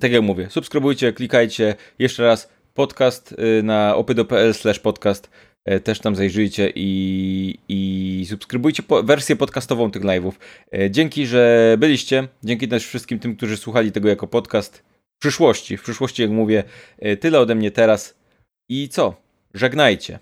[0.00, 1.74] tak jak mówię, subskrybujcie, klikajcie.
[1.98, 5.30] Jeszcze raz podcast y, na opydo.pl slash podcast.
[5.64, 10.32] E, też tam zajrzyjcie i, i subskrybujcie po, wersję podcastową tych live'ów.
[10.74, 12.28] E, dzięki, że byliście.
[12.44, 14.82] Dzięki też wszystkim tym, którzy słuchali tego jako podcast.
[15.16, 16.64] W przyszłości, w przyszłości, jak mówię,
[16.98, 18.14] e, tyle ode mnie teraz.
[18.68, 19.14] I co?
[19.54, 20.18] Żegnajcie.